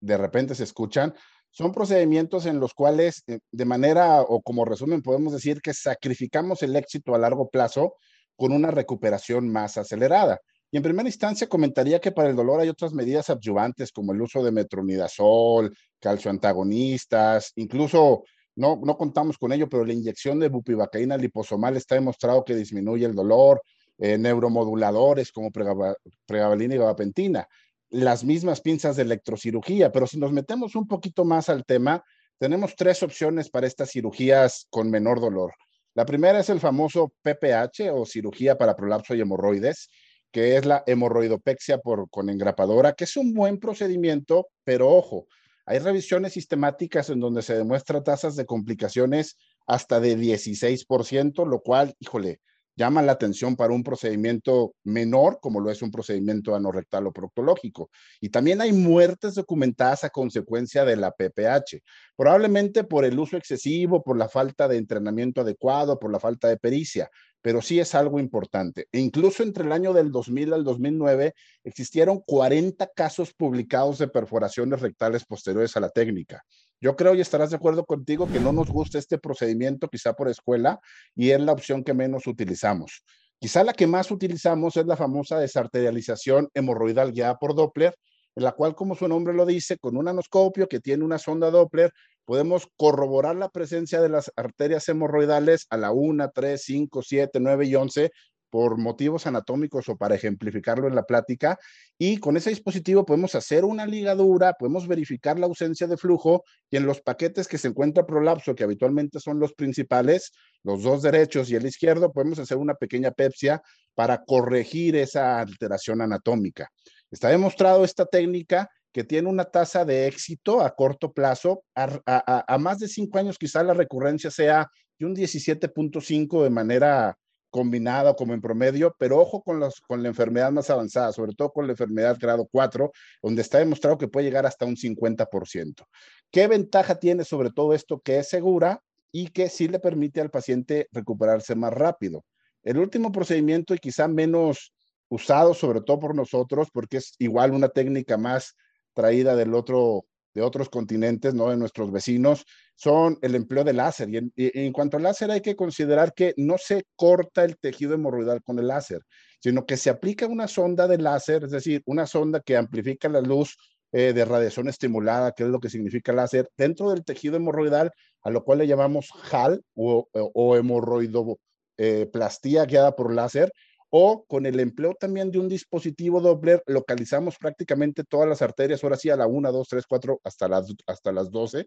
[0.00, 1.14] de repente se escuchan,
[1.52, 6.62] son procedimientos en los cuales, eh, de manera o como resumen, podemos decir que sacrificamos
[6.62, 7.94] el éxito a largo plazo
[8.34, 10.40] con una recuperación más acelerada.
[10.70, 14.22] Y en primera instancia comentaría que para el dolor hay otras medidas adyuvantes como el
[14.22, 18.24] uso de metronidazol, calcioantagonistas, incluso
[18.56, 23.04] no, no contamos con ello, pero la inyección de bupivacaína liposomal está demostrado que disminuye
[23.04, 23.62] el dolor,
[23.98, 27.46] eh, neuromoduladores como pregabalina y gabapentina
[27.92, 32.02] las mismas pinzas de electrocirugía, pero si nos metemos un poquito más al tema,
[32.38, 35.52] tenemos tres opciones para estas cirugías con menor dolor.
[35.94, 39.90] La primera es el famoso PPH o cirugía para prolapso y hemorroides,
[40.32, 45.26] que es la hemorroidopexia por, con engrapadora, que es un buen procedimiento, pero ojo,
[45.66, 51.94] hay revisiones sistemáticas en donde se demuestra tasas de complicaciones hasta de 16%, lo cual,
[51.98, 52.40] híjole,
[52.76, 57.90] llama la atención para un procedimiento menor, como lo es un procedimiento anorrectal o proctológico.
[58.20, 61.82] Y también hay muertes documentadas a consecuencia de la PPH,
[62.16, 66.56] probablemente por el uso excesivo, por la falta de entrenamiento adecuado, por la falta de
[66.56, 67.10] pericia,
[67.42, 68.86] pero sí es algo importante.
[68.92, 74.80] E incluso entre el año del 2000 al 2009 existieron 40 casos publicados de perforaciones
[74.80, 76.44] rectales posteriores a la técnica.
[76.82, 80.28] Yo creo y estarás de acuerdo contigo que no nos gusta este procedimiento, quizá por
[80.28, 80.80] escuela,
[81.14, 83.04] y es la opción que menos utilizamos.
[83.38, 87.94] Quizá la que más utilizamos es la famosa desarterialización hemorroidal guiada por Doppler,
[88.34, 91.52] en la cual, como su nombre lo dice, con un anoscopio que tiene una sonda
[91.52, 91.92] Doppler,
[92.24, 97.66] podemos corroborar la presencia de las arterias hemorroidales a la 1, 3, 5, 7, 9
[97.66, 98.10] y 11
[98.52, 101.58] por motivos anatómicos o para ejemplificarlo en la plática.
[101.96, 106.76] Y con ese dispositivo podemos hacer una ligadura, podemos verificar la ausencia de flujo y
[106.76, 110.32] en los paquetes que se encuentra prolapso, que habitualmente son los principales,
[110.64, 113.62] los dos derechos y el izquierdo, podemos hacer una pequeña pepsia
[113.94, 116.68] para corregir esa alteración anatómica.
[117.10, 121.64] Está demostrado esta técnica que tiene una tasa de éxito a corto plazo.
[121.74, 127.16] A, a más de cinco años quizá la recurrencia sea de un 17.5 de manera
[127.52, 131.52] combinada como en promedio, pero ojo con, los, con la enfermedad más avanzada, sobre todo
[131.52, 132.90] con la enfermedad grado 4,
[133.22, 135.84] donde está demostrado que puede llegar hasta un 50%.
[136.30, 138.00] ¿Qué ventaja tiene sobre todo esto?
[138.00, 142.24] Que es segura y que sí le permite al paciente recuperarse más rápido.
[142.62, 144.72] El último procedimiento y quizá menos
[145.10, 148.56] usado, sobre todo por nosotros, porque es igual una técnica más
[148.94, 151.50] traída del otro de otros continentes, ¿no?
[151.50, 154.08] De nuestros vecinos, son el empleo de láser.
[154.10, 158.42] Y en, cuanto al láser hay que considerar que no se corta el tejido hemorroidal
[158.42, 159.00] con el láser,
[159.40, 163.20] sino que se aplica una sonda de láser, es decir, una sonda que amplifica la
[163.20, 163.56] luz
[163.92, 167.92] eh, de radiación estimulada, que es lo que significa láser, dentro del tejido hemorroidal,
[168.22, 173.52] a lo cual le llamamos HAL o, o hemorroidoplastía guiada por láser,
[173.94, 178.96] o con el empleo también de un dispositivo Doppler, localizamos prácticamente todas las arterias, ahora
[178.96, 181.66] sí a la 1, 2, 3, 4, hasta las, hasta las 12,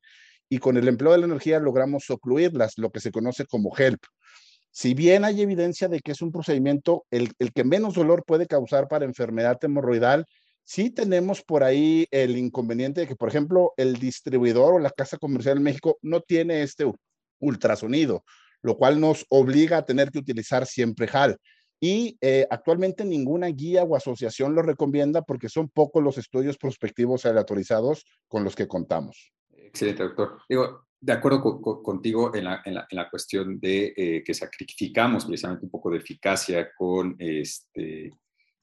[0.49, 4.03] y con el empleo de la energía logramos ocluirlas, lo que se conoce como HELP.
[4.71, 8.47] Si bien hay evidencia de que es un procedimiento el, el que menos dolor puede
[8.47, 10.25] causar para enfermedad hemorroidal,
[10.63, 15.19] sí tenemos por ahí el inconveniente de que, por ejemplo, el distribuidor o la casa
[15.19, 16.91] comercial en México no tiene este
[17.37, 18.23] ultrasonido,
[18.63, 21.37] lo cual nos obliga a tener que utilizar siempre HAL
[21.85, 27.27] y eh, actualmente ninguna guía o asociación lo recomienda porque son pocos los estudios prospectivos
[27.27, 29.31] aleatorizados con los que contamos.
[29.51, 30.39] Excelente, doctor.
[30.49, 35.25] Digo, de acuerdo contigo en la, en, la, en la, cuestión de eh, que sacrificamos
[35.25, 38.11] precisamente un poco de eficacia con, este,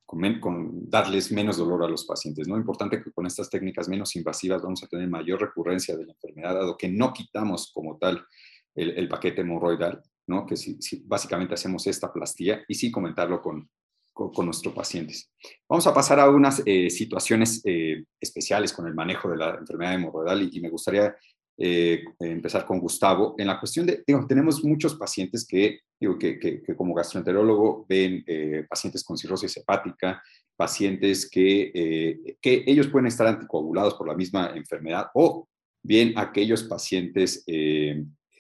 [0.05, 2.49] con, con, darles menos dolor a los pacientes.
[2.49, 2.57] ¿no?
[2.57, 6.55] Importante que con estas técnicas menos invasivas vamos a tener mayor recurrencia de la enfermedad,
[6.55, 8.27] dado que no quitamos como tal
[8.75, 10.47] el, el paquete hemorroidal ¿no?
[10.47, 13.69] que si, básicamente hacemos esta plastía y sí comentarlo con,
[14.13, 15.31] con, nuestros pacientes.
[15.69, 19.95] Vamos a pasar a unas eh, situaciones eh, especiales con el manejo de la enfermedad
[19.95, 21.15] hemorroidal y, y me gustaría
[21.59, 23.35] eh, empezar con Gustavo.
[23.39, 28.25] En la cuestión de, digo, tenemos muchos pacientes que, digo, que, que como gastroenterólogo ven
[28.69, 30.23] pacientes con cirrosis hepática,
[30.57, 35.49] pacientes que, que ellos pueden estar anticoagulados por la misma enfermedad o
[35.83, 37.45] bien aquellos pacientes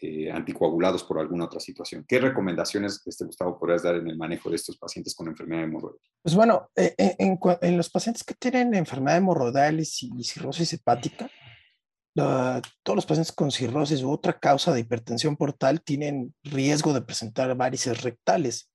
[0.04, 2.04] eh, anticoagulados por alguna otra situación.
[2.08, 6.00] ¿Qué recomendaciones, este, Gustavo, podrías dar en el manejo de estos pacientes con enfermedad hemorroidal?
[6.20, 11.30] Pues bueno, eh, eh, en, los pacientes que tienen enfermedad hemorroidal y, cirrosis hepática,
[12.14, 17.56] todos los pacientes con cirrosis u otra causa de hipertensión portal tienen riesgo de presentar
[17.56, 18.72] varices rectales,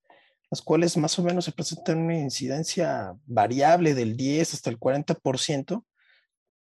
[0.50, 5.84] las cuales más o menos se presentan una incidencia variable del 10 hasta el 40%.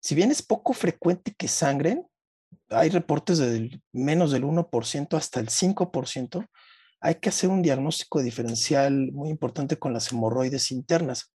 [0.01, 2.05] Si bien es poco frecuente que sangren,
[2.69, 6.47] hay reportes de menos del 1% hasta el 5%,
[6.99, 11.33] hay que hacer un diagnóstico diferencial muy importante con las hemorroides internas.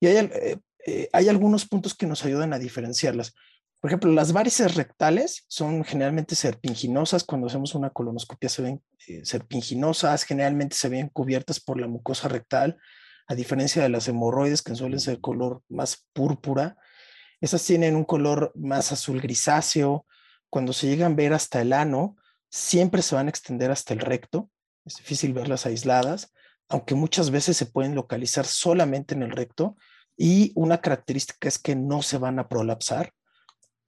[0.00, 3.34] Y hay, eh, eh, hay algunos puntos que nos ayudan a diferenciarlas.
[3.80, 7.22] Por ejemplo, las varices rectales son generalmente serpinginosas.
[7.22, 12.28] Cuando hacemos una colonoscopia se ven eh, serpinginosas, generalmente se ven cubiertas por la mucosa
[12.28, 12.78] rectal,
[13.26, 16.78] a diferencia de las hemorroides que suelen ser color más púrpura.
[17.42, 20.06] Esas tienen un color más azul grisáceo,
[20.54, 22.16] cuando se llegan a ver hasta el ano,
[22.48, 24.52] siempre se van a extender hasta el recto.
[24.84, 26.32] Es difícil verlas aisladas,
[26.68, 29.76] aunque muchas veces se pueden localizar solamente en el recto.
[30.16, 33.12] Y una característica es que no se van a prolapsar.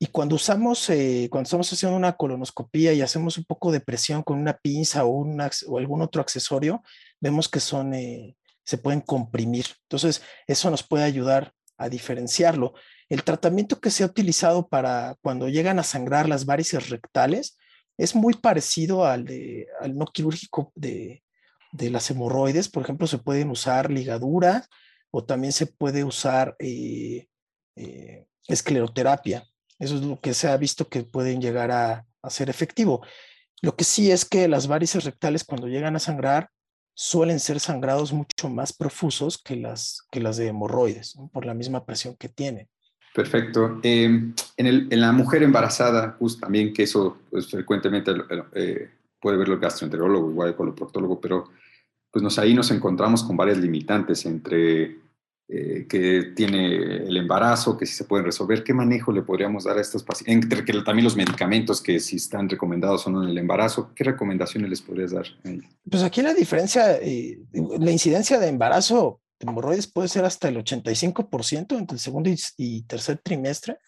[0.01, 4.25] Y cuando usamos, eh, cuando estamos haciendo una colonoscopía y hacemos un poco de presión
[4.25, 5.25] con una pinza o,
[5.79, 6.83] algún otro accesorio,
[7.21, 9.67] vemos que son, eh, se pueden comprimir.
[9.83, 12.75] Entonces, eso nos puede ayudar a diferenciarlo.
[13.09, 17.57] El tratamiento que se ha utilizado para cuando llegan a sangrar las varices rectales
[17.97, 21.23] es muy parecido al, de, al no quirúrgico de,
[21.73, 22.69] de las hemorroides.
[22.69, 24.67] Por ejemplo, se pueden usar ligadura
[25.11, 27.27] o también se puede usar eh,
[27.77, 29.47] eh, escleroterapia.
[29.79, 33.03] Eso es lo que se ha visto que pueden llegar a, a ser efectivo.
[33.63, 36.51] Lo que sí es que las varices rectales cuando llegan a sangrar
[36.95, 41.85] suelen ser sangrados mucho más profusos que las, que las de hemorroides, por la misma
[41.85, 42.69] presión que tienen.
[43.17, 43.81] Perfecto.
[43.83, 48.13] Em, en, la mujer embarazada, pues también que eso pues, frecuentemente
[48.53, 51.49] eh, puede verlo el gastroenterólogo, igual el coloproctólogo, pero
[52.11, 54.99] pues nos, ahí nos encontramos con varias limitantes entre
[55.49, 59.79] eh, que tiene el embarazo, que si se pueden resolver, ¿qué manejo le podríamos dar
[59.79, 60.35] a estos pacientes?
[60.35, 64.05] Entre que también los medicamentos que si están recomendados o no en el embarazo, ¿qué
[64.05, 65.25] recomendaciones les podrías dar?
[65.91, 67.39] Pues aquí la diferencia, eh,
[67.81, 72.83] la incidencia de embarazo de hemorroides puede ser hasta el 85% entre el segundo y,
[72.83, 73.79] tercer trimestre.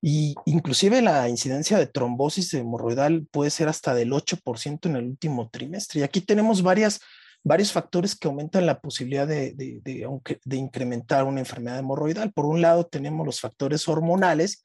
[0.00, 5.50] Y inclusive la incidencia de trombosis hemorroidal puede ser hasta del 8% en el último
[5.50, 6.00] trimestre.
[6.00, 7.00] Y aquí tenemos varias
[7.44, 12.32] varios factores que aumentan la posibilidad de, de, de, incrementar una enfermedad hemorroidal.
[12.32, 14.62] Por un lado, tenemos los factores hormonales.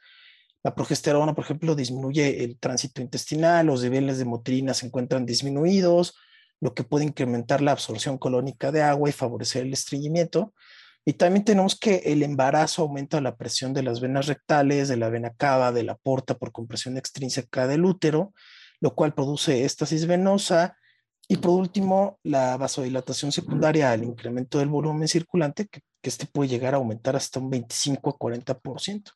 [0.64, 6.16] La progesterona, por ejemplo, disminuye el tránsito intestinal, los niveles de motrina se encuentran disminuidos,
[6.64, 10.54] lo que puede incrementar la absorción colónica de agua y favorecer el estreñimiento.
[11.04, 15.10] Y también tenemos que el embarazo aumenta la presión de las venas rectales, de la
[15.10, 18.34] vena cava, de la porta por compresión extrínseca del útero,
[18.80, 20.78] lo cual produce éstasis venosa,
[21.28, 26.76] y por último, la vasodilatación secundaria al incremento del volumen circulante, que, este puede llegar
[26.76, 29.12] a aumentar hasta un 25 a 40%.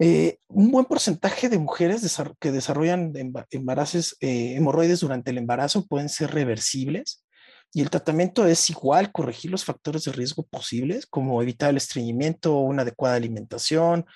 [0.00, 3.12] Eh, un buen porcentaje de mujeres que desarrollan
[3.50, 7.24] embarazos, eh, hemorroides durante el embarazo pueden ser reversibles
[7.72, 12.58] y el tratamiento es igual, corregir los factores de riesgo posibles, como evitar el estreñimiento,
[12.58, 14.06] una adecuada alimentación,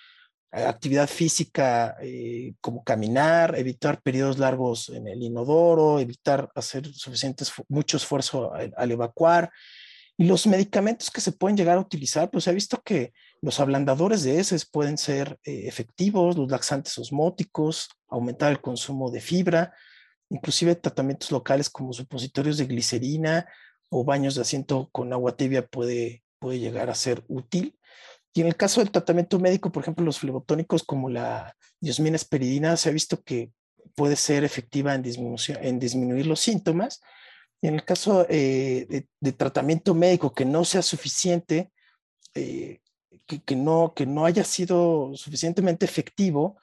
[0.52, 7.96] actividad física eh, como caminar, evitar periodos largos en el inodoro, evitar hacer suficiente, mucho
[7.96, 9.50] esfuerzo al, evacuar.
[10.16, 14.22] Y los medicamentos que se pueden llegar a utilizar, pues ha visto que los ablandadores
[14.22, 19.74] de heces pueden ser eh, efectivos, los laxantes osmóticos, aumentar el consumo de fibra,
[20.28, 23.46] inclusive tratamientos locales como supositorios de glicerina
[23.88, 27.78] o baños de asiento con agua tibia puede, puede llegar a ser útil.
[28.34, 32.76] Y en el caso del tratamiento médico, por ejemplo, los flebotónicos como la diosmina esperidina,
[32.76, 33.50] se ha visto que
[33.94, 37.00] puede ser efectiva en, en disminuir los síntomas.
[37.60, 41.72] Y en el caso eh, de, tratamiento médico que no sea suficiente,
[42.34, 42.80] eh,
[43.26, 46.56] que, no, que no haya sido suficientemente efectivo,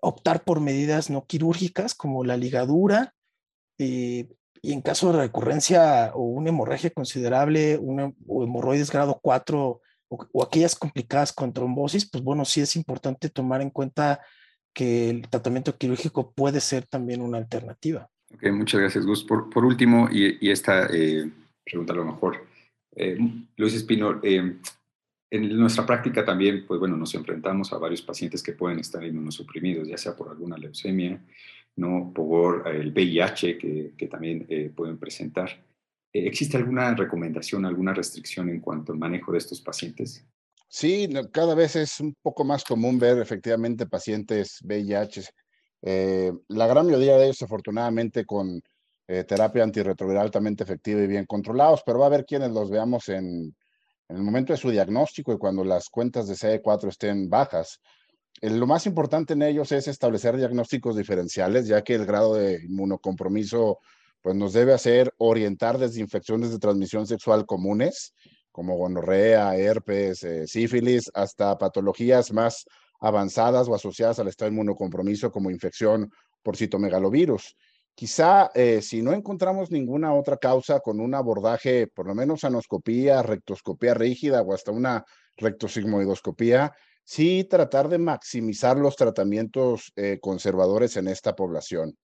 [0.00, 3.14] optar por medidas no quirúrgicas como la ligadura,
[3.78, 4.28] eh,
[4.60, 10.42] y en caso de recurrencia o una hemorragia considerable, una, o hemorroides grado 4 o,
[10.42, 14.20] aquellas complicadas con trombosis, pues bueno, sí es importante tomar en cuenta
[14.72, 18.08] que el tratamiento quirúrgico puede ser también una alternativa.
[18.34, 19.24] Ok, muchas gracias, Gus.
[19.24, 21.30] Por, por último, y, esta eh,
[21.64, 22.46] pregunta a lo mejor,
[22.94, 23.18] eh,
[23.56, 24.56] Luis Espino, eh,
[25.30, 29.88] en nuestra práctica también, pues bueno, nos enfrentamos a varios pacientes que pueden estar inmunosuprimidos,
[29.88, 31.22] ya sea por alguna leucemia,
[31.76, 35.50] no por el VIH que, que también pueden presentar.
[36.12, 40.24] Eh, ¿Existe alguna recomendación, alguna restricción en cuanto al manejo de estos pacientes?
[40.68, 45.24] Sí, cada vez es un poco más común ver efectivamente pacientes VIH.
[45.82, 48.60] Eh, la gran mayoría de ellos, afortunadamente, con
[49.06, 53.08] eh, terapia antirretroviral altamente efectiva y bien controlados, pero va a haber quienes los veamos
[53.08, 53.54] en,
[54.08, 57.80] en el momento de su diagnóstico y cuando las cuentas de CD4 estén bajas.
[58.40, 63.78] lo más importante en ellos es establecer diagnósticos diferenciales, ya que el grado de inmunocompromiso
[64.22, 68.14] pues nos debe hacer orientar desde infecciones de transmisión sexual comunes,
[68.50, 72.64] como gonorrea, herpes, eh, sífilis, hasta patologías más
[73.00, 76.10] avanzadas o asociadas al estado inmunocompromiso como infección
[76.42, 77.56] por citomegalovirus.
[77.98, 83.24] Quizá eh, si no encontramos ninguna otra causa con un abordaje, por lo menos anoscopía,
[83.24, 85.04] rectoscopía rígida o hasta una
[85.36, 86.72] rectosigmoidoscopía,
[87.02, 91.98] sí tratar de maximizar los tratamientos eh, conservadores en esta población.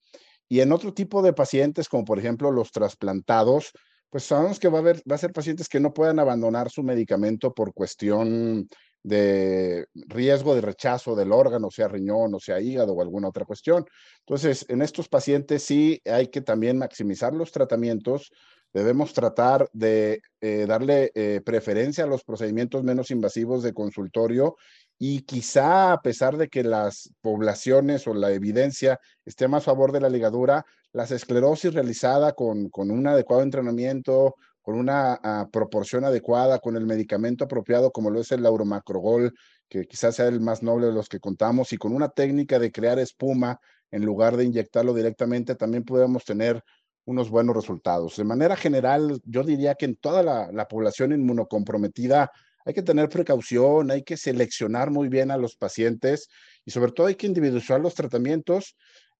[0.49, 3.71] Y en otro tipo de pacientes, como por ejemplo los trasplantados,
[4.11, 6.83] pues sabemos que va a, haber, va a ser pacientes que no puedan abandonar su
[6.83, 8.69] medicamento por cuestión
[9.05, 13.85] de riesgo de rechazo del órgano, sea riñón o sea hígado o alguna otra cuestión.
[14.21, 18.33] Entonces, en estos pacientes sí hay que también maximizar los tratamientos.
[18.73, 24.57] Debemos tratar de eh, darle eh, preferencia a los procedimientos menos invasivos de consultorio
[24.99, 29.93] y quizá a pesar de que las poblaciones o la evidencia esté más a favor
[29.93, 34.35] de la ligadura, la esclerosis realizada con, con un adecuado entrenamiento,
[34.65, 39.35] con una ah, proporción adecuada, con el medicamento apropiado como lo es el lauromacrogol,
[39.69, 42.73] que quizás sea el más noble de los que contamos, y con una técnica de
[42.73, 43.61] crear espuma
[43.91, 46.65] en lugar de inyectarlo directamente, también podemos tener
[47.05, 48.17] unos buenos resultados.
[48.17, 52.33] De manera general, yo diría que en toda la, la población inmunocomprometida
[52.65, 56.29] hay que tener precaución, hay que seleccionar muy bien a los pacientes
[56.65, 58.77] y sobre todo hay que individualizar los tratamientos,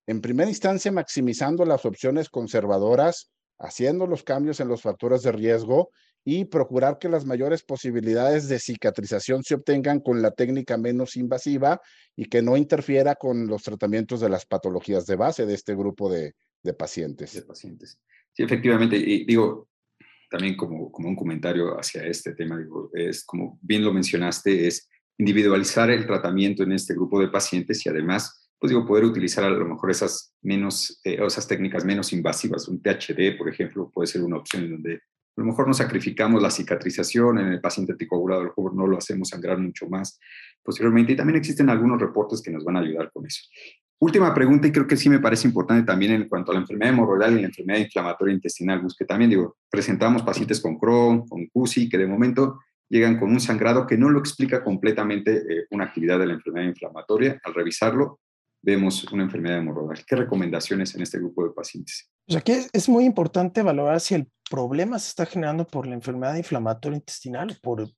[0.07, 5.91] en primera instancia maximizando las opciones conservadoras, haciendo los cambios en los factores de riesgo
[6.25, 11.81] y procurar que las mayores posibilidades de cicatrización se obtengan con la técnica menos invasiva
[12.17, 16.11] y que no interfiera con los tratamientos de las patologías de base de este grupo
[16.11, 16.35] de,
[16.79, 17.35] pacientes.
[17.35, 17.99] De pacientes.
[18.33, 18.97] Sí, efectivamente.
[18.97, 19.69] Y digo,
[20.31, 24.89] también como, como un comentario hacia este tema, digo, es como bien lo mencionaste, es
[25.19, 29.51] individualizar el tratamiento en este grupo de pacientes y además, pues digo, poder utilizar a
[29.51, 32.69] lo mejor esas menos, eh, esas técnicas menos invasivas.
[32.69, 36.51] Un THD, por ejemplo, puede ser una opción donde a lo mejor no sacrificamos la
[36.51, 40.19] cicatrización en el paciente anticoagulado, a lo no lo hacemos sangrar mucho más
[40.63, 41.13] posteriormente.
[41.13, 43.43] Y también existen algunos reportes que nos van a ayudar con eso.
[43.99, 46.93] Última pregunta, y creo que sí me parece importante también en cuanto a la enfermedad
[46.93, 51.89] hemorroidal y la enfermedad inflamatoria intestinal, que también digo, presentamos pacientes con Crohn, con CUSI,
[51.89, 56.19] que de momento llegan con un sangrado que no lo explica completamente eh, una actividad
[56.19, 57.41] de la enfermedad inflamatoria.
[57.45, 58.21] Al revisarlo,
[58.65, 60.05] vemos una enfermedad hemorroidal.
[60.07, 62.11] ¿Qué recomendaciones en este grupo de pacientes?
[62.27, 66.37] Pues aquí es muy importante valorar si el problema se está generando por la enfermedad
[66.37, 67.91] inflamatoria intestinal o por,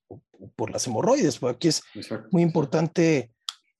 [0.55, 1.39] por las hemorroides.
[1.39, 1.83] Porque aquí es
[2.31, 3.31] muy importante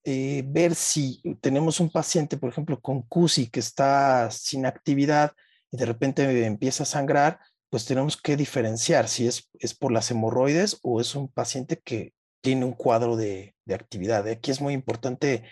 [0.05, 5.33] eh, ver si tenemos un paciente, por ejemplo, con CUSI que está sin actividad
[5.69, 10.09] y de repente empieza a sangrar, pues tenemos que diferenciar si es, es por las
[10.09, 14.25] hemorroides o es un paciente que tiene un cuadro de, de actividad.
[14.29, 15.43] Aquí es muy importante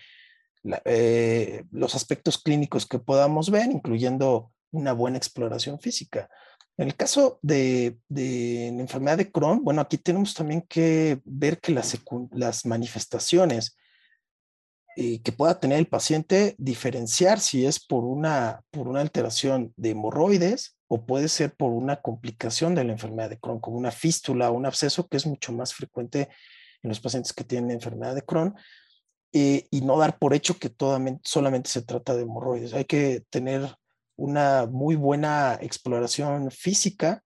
[0.86, 6.30] eh, los aspectos clínicos que podamos ver, incluyendo una buena exploración física.
[6.78, 11.60] En el caso de, de la enfermedad de Crohn, bueno, aquí tenemos también que ver
[11.60, 11.98] que las,
[12.32, 13.78] las manifestaciones
[14.98, 19.90] eh, que pueda tener el paciente, diferenciar si es por una, por una alteración de
[19.90, 24.50] hemorroides o puede ser por una complicación de la enfermedad de Crohn, como una fístula
[24.50, 26.30] o un absceso, que es mucho más frecuente
[26.82, 28.56] en los pacientes que tienen enfermedad de Crohn,
[29.34, 30.72] eh, y no dar por hecho que
[31.24, 32.74] solamente se trata de hemorroides.
[32.74, 33.76] Hay que tener
[34.16, 37.24] una muy buena exploración física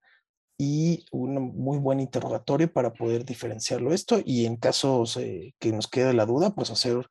[0.58, 5.88] y un muy buen interrogatorio para poder diferenciarlo esto y en casos eh, que nos
[5.88, 7.08] quede la duda, pues hacer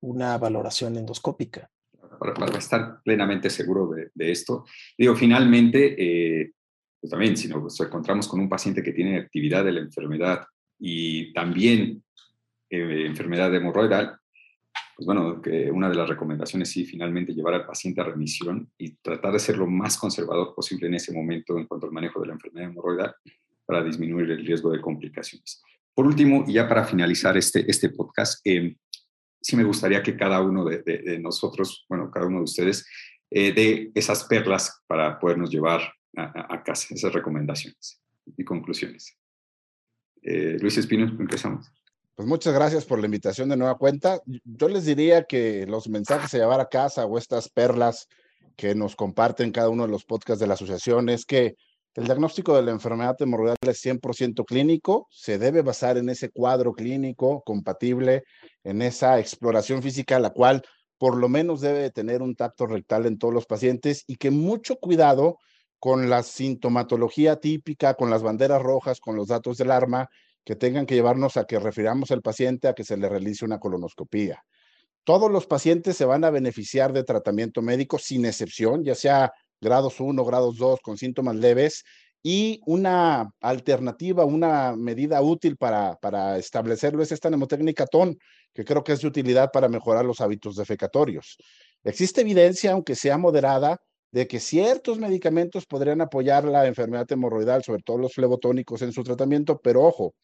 [0.00, 1.68] una valoración endoscópica.
[2.18, 4.64] Para, estar plenamente seguro de, esto,
[4.96, 6.52] digo, finalmente, eh,
[7.00, 10.44] pues también si nos encontramos con un paciente que tiene actividad de la enfermedad
[10.78, 12.04] y también
[12.70, 14.18] eh, enfermedad hemorroidal,
[14.96, 18.94] pues bueno, que una de las recomendaciones sí, finalmente llevar al paciente a remisión y
[18.96, 22.26] tratar de ser lo más conservador posible en ese momento en cuanto al manejo de
[22.26, 23.14] la enfermedad hemorroidal
[23.64, 25.62] para disminuir el riesgo de complicaciones.
[25.94, 28.76] Por último, y ya para finalizar este, este podcast, eh,
[29.40, 32.86] sí me gustaría que cada uno de, nosotros, bueno, cada uno de ustedes,
[33.30, 35.80] eh, dé esas perlas para podernos llevar
[36.16, 38.00] a, casa, esas recomendaciones
[38.36, 39.16] y conclusiones.
[40.22, 41.70] Eh, Luis Espino, empezamos.
[42.14, 44.20] Pues muchas gracias por la invitación de nueva cuenta.
[44.44, 48.06] Yo les diría que los mensajes a llevar a casa o estas perlas
[48.54, 51.56] que nos comparten cada uno de los podcasts de la asociación es que
[51.94, 56.72] el diagnóstico de la enfermedad hemorroidal es 100% clínico, se debe basar en ese cuadro
[56.72, 58.24] clínico compatible,
[58.62, 60.62] en esa exploración física, la cual
[60.98, 64.76] por lo menos debe tener un tacto rectal en todos los pacientes y que mucho
[64.76, 65.38] cuidado
[65.78, 70.08] con la sintomatología típica, con las banderas rojas, con los datos del arma,
[70.44, 73.58] que tengan que llevarnos a que refiramos al paciente a que se le realice una
[73.58, 74.42] colonoscopía.
[75.04, 80.00] Todos los pacientes se van a beneficiar de tratamiento médico sin excepción, ya sea grados
[80.00, 81.84] 1, grados 2 con síntomas leves
[82.22, 88.16] y una alternativa, una medida útil para, para establecerlo es esta mnemotécnica TON,
[88.52, 91.36] que creo que es de utilidad para mejorar los hábitos defecatorios.
[91.82, 93.80] Existe evidencia, aunque sea moderada,
[94.12, 99.02] de que ciertos medicamentos podrían apoyar la enfermedad hemorroidal, sobre todo los flebotónicos en su
[99.02, 100.14] tratamiento, pero ojo,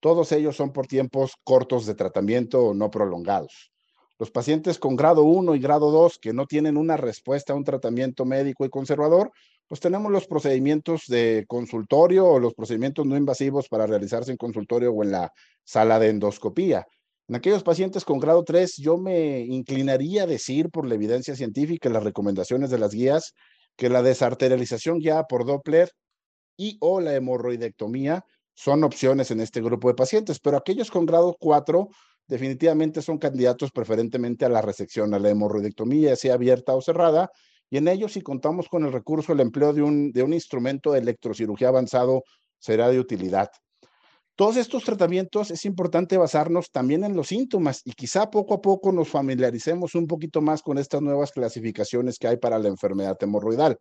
[0.00, 3.70] todos ellos son por tiempos cortos de tratamiento no prolongados.
[4.18, 7.64] Los pacientes con grado 1 y grado 2 que no tienen una respuesta a un
[7.64, 9.30] tratamiento médico y conservador,
[9.68, 14.92] pues tenemos los procedimientos de consultorio o los procedimientos no invasivos para realizarse en consultorio
[14.92, 15.32] o en la
[15.64, 16.86] sala de endoscopía.
[17.28, 21.88] En aquellos pacientes con grado 3, yo me inclinaría a decir por la evidencia científica
[21.88, 23.34] y las recomendaciones de las guías
[23.76, 25.90] que la desarterialización ya por Doppler
[26.56, 28.24] y o la hemorroidectomía
[28.54, 31.88] son opciones en este grupo de pacientes, pero aquellos con grado 4
[32.28, 37.30] definitivamente son candidatos preferentemente a la resección, a la hemorroidectomía, sea abierta o cerrada,
[37.68, 40.92] y en ellos si contamos con el recurso, el empleo de un, de un instrumento
[40.92, 42.22] de electrocirugía avanzado
[42.58, 43.50] será de utilidad.
[44.36, 48.92] Todos estos tratamientos es importante basarnos también en los síntomas y quizá poco a poco
[48.92, 53.78] nos familiaricemos un poquito más con estas nuevas clasificaciones que hay para la enfermedad hemorroidal.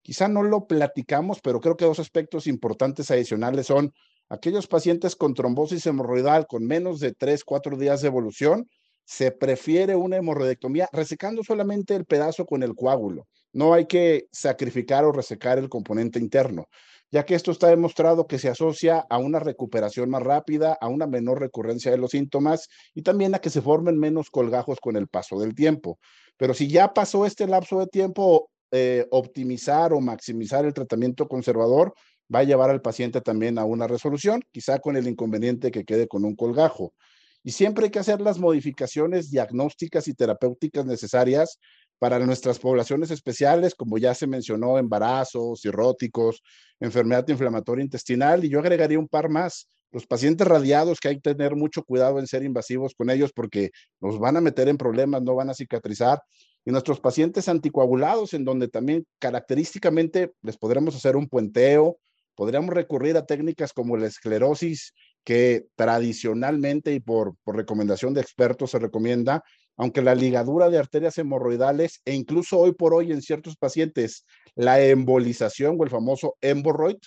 [0.00, 3.92] quizá no lo platicamos, pero creo que dos aspectos importantes adicionales son
[4.30, 8.70] aquellos pacientes con trombosis hemorroidal con menos de 3, 4 días de evolución,
[9.04, 13.26] se prefiere una hemorroidectomía resecando solamente el pedazo con el coágulo.
[13.52, 16.68] No hay que sacrificar o resecar el componente interno,
[17.10, 21.06] ya que esto está demostrado que se asocia a una recuperación más rápida, a una
[21.06, 25.08] menor recurrencia de los síntomas y también a que se formen menos colgajos con el
[25.08, 25.98] paso del tiempo.
[26.36, 31.92] Pero si ya pasó este lapso de tiempo, eh, optimizar o maximizar el tratamiento conservador
[32.32, 36.06] va a llevar al paciente también a una resolución, quizá con el inconveniente que quede
[36.06, 36.94] con un colgajo.
[37.42, 41.58] Y siempre hay que hacer las modificaciones diagnósticas y terapéuticas necesarias
[42.00, 46.42] para nuestras poblaciones especiales, como ya se mencionó, embarazos, cirróticos,
[46.80, 49.68] enfermedad inflamatoria intestinal, y yo agregaría un par más.
[49.92, 53.70] Los pacientes radiados, que hay que tener mucho cuidado en ser invasivos con ellos porque
[54.00, 56.22] nos van a meter en problemas, no van a cicatrizar.
[56.64, 61.98] Y nuestros pacientes anticoagulados, en donde también característicamente les podremos hacer un puenteo,
[62.34, 68.70] podríamos recurrir a técnicas como la esclerosis, que tradicionalmente y por, por recomendación de expertos
[68.70, 69.44] se recomienda,
[69.80, 74.78] aunque la ligadura de arterias hemorroidales e incluso hoy por hoy en ciertos pacientes la
[74.78, 76.98] embolización o el famoso hemorroid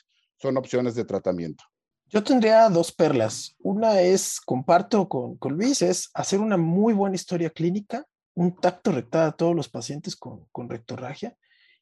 [0.41, 1.63] son opciones de tratamiento.
[2.07, 3.55] Yo tendría dos perlas.
[3.59, 8.91] Una es, comparto con, con Luis, es hacer una muy buena historia clínica, un tacto
[8.91, 11.37] rectal a todos los pacientes con, con rectorragia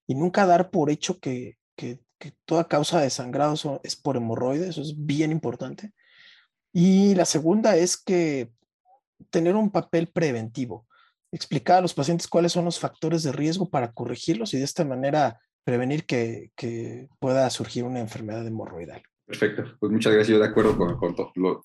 [0.05, 4.71] y nunca dar por hecho que, que, que toda causa de sangrado es por hemorroides,
[4.71, 5.93] eso es bien importante.
[6.73, 8.51] Y la segunda es que
[9.31, 10.85] tener un papel preventivo,
[11.31, 14.85] explicar a los pacientes cuáles son los factores de riesgo para corregirlos y de esta
[14.85, 16.51] manera prevenir que,
[17.19, 19.01] pueda surgir una enfermedad hemorroidal.
[19.25, 21.15] Perfecto, pues muchas gracias, yo de acuerdo con,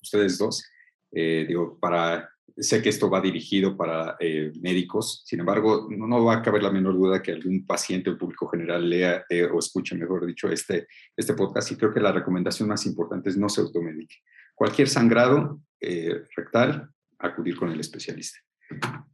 [0.01, 0.63] ustedes dos.
[1.11, 6.35] Eh, digo, para, sé que esto va dirigido para eh, médicos, sin embargo, no, va
[6.35, 9.95] a caber la menor duda que algún paciente o público general lea eh, o escuche,
[9.95, 13.61] mejor dicho, este, este podcast y creo que la recomendación más importante es no se
[13.61, 14.17] automedique.
[14.55, 15.59] Cualquier sangrado
[16.35, 16.89] rectal,
[17.19, 18.39] acudir con el especialista.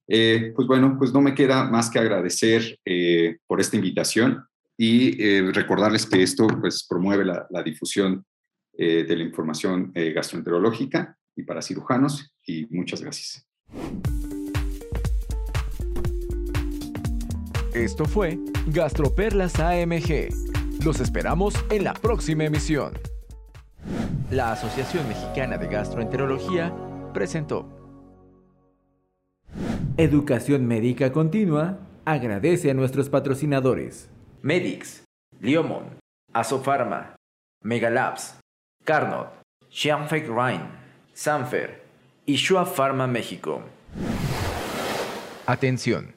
[0.05, 2.79] pues bueno, pues no me queda más que agradecer
[3.47, 4.45] por esta invitación
[4.77, 8.25] y recordarles que esto pues, promueve la, la difusión
[8.75, 13.47] de la información gastroenterológica y para cirujanos y muchas gracias.
[17.73, 18.37] Esto fue
[18.67, 20.29] Gastroperlas AMG.
[20.83, 22.93] Los esperamos en la próxima emisión.
[24.29, 26.71] La Asociación Mexicana de Gastroenterología
[27.13, 27.82] presentó.
[29.97, 34.09] Educación Médica Continua agradece a nuestros patrocinadores.
[34.41, 35.03] Medix,
[35.39, 35.99] Liomon,
[36.33, 37.15] Asofarma,
[37.61, 38.39] Megalabs,
[38.83, 39.29] Carnot,
[39.69, 40.83] Xianfeng Rhine.
[41.13, 41.83] Sanfer
[42.25, 43.61] y Shua Pharma México.
[45.45, 46.15] Atención.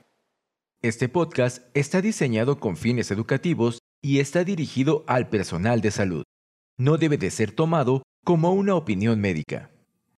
[0.83, 6.25] Este podcast está diseñado con fines educativos y está dirigido al personal de salud.
[6.79, 9.71] No debe de ser tomado como una opinión médica.